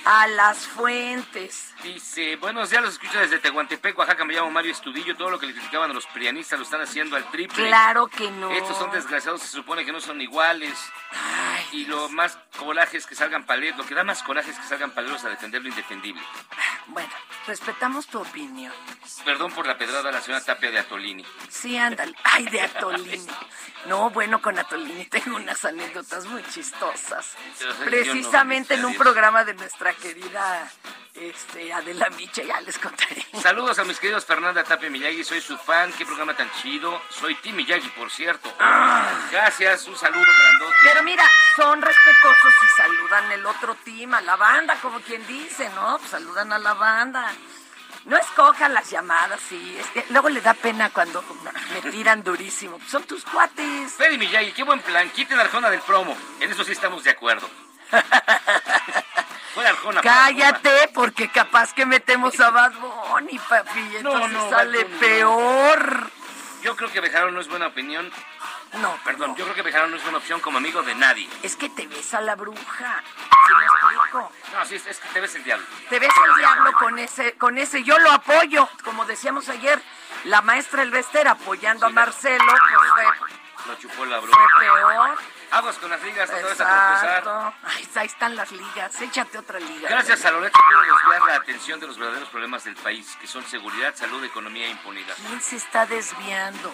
[0.05, 1.75] A las fuentes.
[1.83, 5.47] Dice, buenos días, los escucho desde Tehuantepec, Oaxaca, me llamo Mario Estudillo, todo lo que
[5.47, 7.69] le criticaban a los prianistas lo están haciendo al triple.
[7.69, 8.51] Claro que no.
[8.51, 10.79] Estos son desgraciados, se supone que no son iguales.
[11.73, 14.67] y lo más coraje es que salgan paleros, lo que da más coraje es que
[14.67, 16.23] salgan paleros a defender lo indefendible.
[16.87, 17.11] Bueno,
[17.47, 18.73] respetamos tu opinión.
[19.25, 21.25] Perdón por la pedrada a la señora Tapia de Atolini.
[21.49, 22.15] Sí, ándale.
[22.25, 23.27] Ay, de Atolini.
[23.87, 27.35] No, bueno, con Atolini tengo unas anécdotas muy chistosas.
[27.85, 30.71] Precisamente no, en un programa de nuestra querida
[31.15, 33.25] este, Adela Micha, ya les contaré.
[33.43, 37.01] Saludos a mis queridos Fernanda Tapia Miyagi, soy su fan, qué programa tan chido.
[37.11, 38.53] Soy Tim Miyagi, por cierto.
[39.31, 40.77] Gracias, un saludo grandote.
[40.83, 41.25] Pero mira,
[41.57, 45.99] son respetuosos y saludan el otro team, a la banda, como quien dice, ¿no?
[45.99, 47.33] Pues saludan a la banda.
[48.07, 49.79] No escojan las llamadas, sí.
[50.09, 51.23] Luego le da pena cuando
[51.75, 52.79] me tiran durísimo.
[52.89, 53.93] Son tus cuates.
[53.93, 56.17] Freddy Miyagi, qué buen plan, quiten a Arjona del promo.
[56.41, 57.49] En eso sí estamos de acuerdo.
[59.55, 60.01] Fue Arjona.
[60.01, 63.81] Cállate, porque capaz que metemos a Bad Bunny, papi.
[63.81, 64.99] y Entonces no, sale no.
[64.99, 66.11] peor.
[66.63, 68.11] Yo creo que Bejarano no es buena opinión.
[68.75, 71.29] No, Perdón, yo creo que Bejarano no es buena opción como amigo de nadie.
[71.43, 73.03] Es que te ves a la bruja.
[73.03, 74.33] ¿Sí me explico?
[74.53, 75.67] No, sí, es, que te ves el diablo.
[75.89, 79.83] Te ves el diablo con ese, con ese, yo lo apoyo, como decíamos ayer,
[80.25, 83.29] la maestra Elvester apoyando a Marcelo, pues fue,
[83.67, 84.47] Lo chupó la fue bruja.
[84.61, 85.19] peor.
[85.53, 86.65] Aguas con las ligas, otra vez a
[87.23, 87.55] tropezar.
[87.65, 89.89] Ay, ahí están las ligas, échate otra liga.
[89.89, 93.45] Gracias a Loreto pudo desviar la atención de los verdaderos problemas del país, que son
[93.47, 95.15] seguridad, salud, economía e impunidad.
[95.27, 96.73] ¿Quién se está desviando?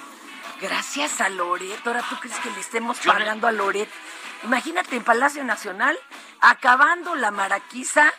[0.61, 1.87] Gracias a Loret.
[1.87, 3.89] Ahora tú crees que le estemos Yo no- pagando a Loret.
[4.45, 5.99] Imagínate en Palacio Nacional,
[6.43, 8.12] acabando la maraquiza.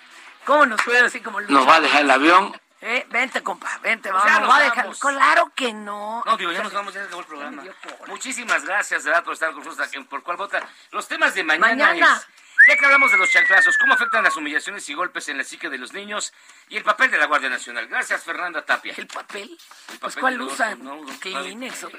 [0.45, 2.60] ¿Cómo nos fue así como Nos va a dejar el avión.
[2.80, 4.32] Eh, vente, compa, vente, vamos.
[4.32, 4.84] ya nos va a dejar.
[4.84, 5.00] vamos.
[5.00, 6.22] Claro que no.
[6.26, 7.64] No, digo, ya nos vamos, ya se acabó el programa.
[8.06, 10.62] Muchísimas gracias, de verdad, por estar con nosotros Por Cuál Vota.
[10.92, 12.16] Los temas de mañana, Mañana.
[12.16, 12.28] es,
[12.68, 15.70] ya que hablamos de los chanclazos, cómo afectan las humillaciones y golpes en la psique
[15.70, 16.34] de los niños
[16.70, 17.88] y el papel de la Guardia Nacional.
[17.88, 18.94] Gracias, Fernanda Tapia.
[18.96, 19.58] ¿El papel?
[19.92, 20.84] El Pues ¿cuál usan?
[20.84, 21.46] no, no, ¿Qué vale.
[21.46, 21.92] Kleenex o-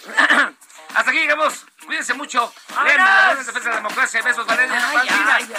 [0.95, 1.67] Hasta aquí llegamos.
[1.87, 2.53] Cuídense mucho.
[2.85, 4.23] Lean la defensa de la democracia.
[4.23, 4.91] Besos, Valeria.
[4.91, 5.59] Ay, Malvinas.